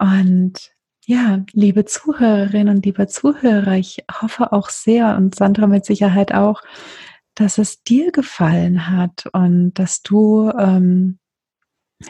Und 0.00 0.72
ja, 1.04 1.44
liebe 1.52 1.84
Zuhörerinnen 1.84 2.76
und 2.76 2.86
liebe 2.86 3.06
Zuhörer, 3.06 3.74
ich 3.74 4.04
hoffe 4.20 4.52
auch 4.52 4.70
sehr 4.70 5.16
und 5.16 5.34
Sandra 5.34 5.66
mit 5.66 5.84
Sicherheit 5.84 6.32
auch, 6.32 6.62
dass 7.34 7.58
es 7.58 7.82
dir 7.82 8.10
gefallen 8.10 8.88
hat 8.88 9.26
und 9.32 9.74
dass 9.74 10.02
du 10.02 10.50
ähm, 10.58 11.18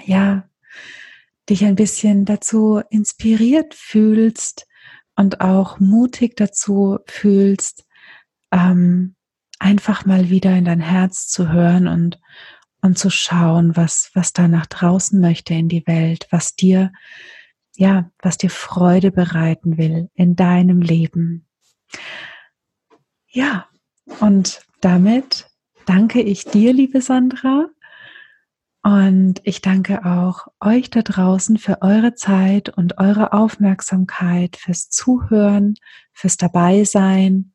ja 0.04 0.48
dich 1.48 1.64
ein 1.64 1.74
bisschen 1.74 2.24
dazu 2.24 2.80
inspiriert 2.90 3.74
fühlst 3.74 4.68
und 5.16 5.40
auch 5.40 5.80
mutig 5.80 6.36
dazu 6.36 6.98
fühlst, 7.06 7.86
ähm, 8.52 9.16
einfach 9.58 10.06
mal 10.06 10.30
wieder 10.30 10.56
in 10.56 10.64
dein 10.64 10.80
Herz 10.80 11.26
zu 11.26 11.50
hören 11.50 11.88
und 11.88 12.20
und 12.82 12.98
zu 12.98 13.10
schauen, 13.10 13.76
was 13.76 14.10
was 14.14 14.32
da 14.32 14.46
nach 14.46 14.66
draußen 14.66 15.20
möchte 15.20 15.54
in 15.54 15.68
die 15.68 15.86
Welt, 15.86 16.28
was 16.30 16.54
dir 16.54 16.92
ja, 17.80 18.10
was 18.20 18.36
dir 18.36 18.50
Freude 18.50 19.10
bereiten 19.10 19.78
will 19.78 20.10
in 20.12 20.36
deinem 20.36 20.82
Leben. 20.82 21.46
Ja, 23.26 23.68
und 24.20 24.60
damit 24.82 25.48
danke 25.86 26.20
ich 26.20 26.44
dir, 26.44 26.74
liebe 26.74 27.00
Sandra. 27.00 27.68
Und 28.82 29.40
ich 29.44 29.62
danke 29.62 30.04
auch 30.04 30.48
euch 30.60 30.90
da 30.90 31.00
draußen 31.00 31.56
für 31.56 31.80
eure 31.80 32.14
Zeit 32.14 32.68
und 32.68 32.98
eure 32.98 33.32
Aufmerksamkeit, 33.32 34.58
fürs 34.58 34.90
Zuhören, 34.90 35.74
fürs 36.12 36.36
Dabeisein. 36.36 37.54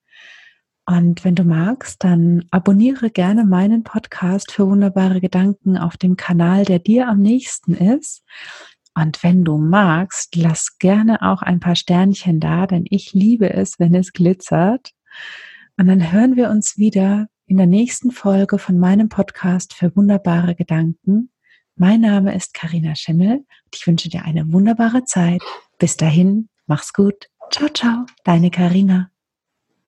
Und 0.87 1.23
wenn 1.23 1.35
du 1.35 1.43
magst, 1.43 2.03
dann 2.03 2.45
abonniere 2.49 3.11
gerne 3.11 3.43
meinen 3.43 3.83
Podcast 3.83 4.51
für 4.51 4.65
wunderbare 4.65 5.21
Gedanken 5.21 5.77
auf 5.77 5.97
dem 5.97 6.15
Kanal, 6.15 6.65
der 6.65 6.79
dir 6.79 7.09
am 7.09 7.19
nächsten 7.19 7.75
ist. 7.75 8.23
Und 8.95 9.21
wenn 9.23 9.43
du 9.43 9.57
magst, 9.57 10.35
lass 10.35 10.77
gerne 10.79 11.21
auch 11.21 11.41
ein 11.41 11.59
paar 11.59 11.75
Sternchen 11.75 12.39
da, 12.39 12.65
denn 12.65 12.85
ich 12.89 13.13
liebe 13.13 13.53
es, 13.53 13.77
wenn 13.79 13.93
es 13.93 14.13
glitzert. 14.13 14.91
Und 15.77 15.87
dann 15.87 16.11
hören 16.11 16.35
wir 16.37 16.49
uns 16.49 16.77
wieder 16.77 17.27
in 17.45 17.57
der 17.57 17.67
nächsten 17.67 18.11
Folge 18.11 18.57
von 18.57 18.79
meinem 18.79 19.09
Podcast 19.09 19.73
für 19.73 19.95
wunderbare 19.95 20.55
Gedanken. 20.55 21.29
Mein 21.75 22.01
Name 22.01 22.33
ist 22.33 22.53
Karina 22.53 22.95
Schimmel 22.95 23.39
und 23.39 23.75
ich 23.75 23.85
wünsche 23.85 24.09
dir 24.09 24.23
eine 24.23 24.51
wunderbare 24.51 25.03
Zeit. 25.03 25.41
Bis 25.77 25.97
dahin, 25.97 26.47
mach's 26.65 26.93
gut. 26.93 27.29
Ciao, 27.51 27.67
ciao, 27.69 28.05
deine 28.23 28.49
Karina. 28.49 29.14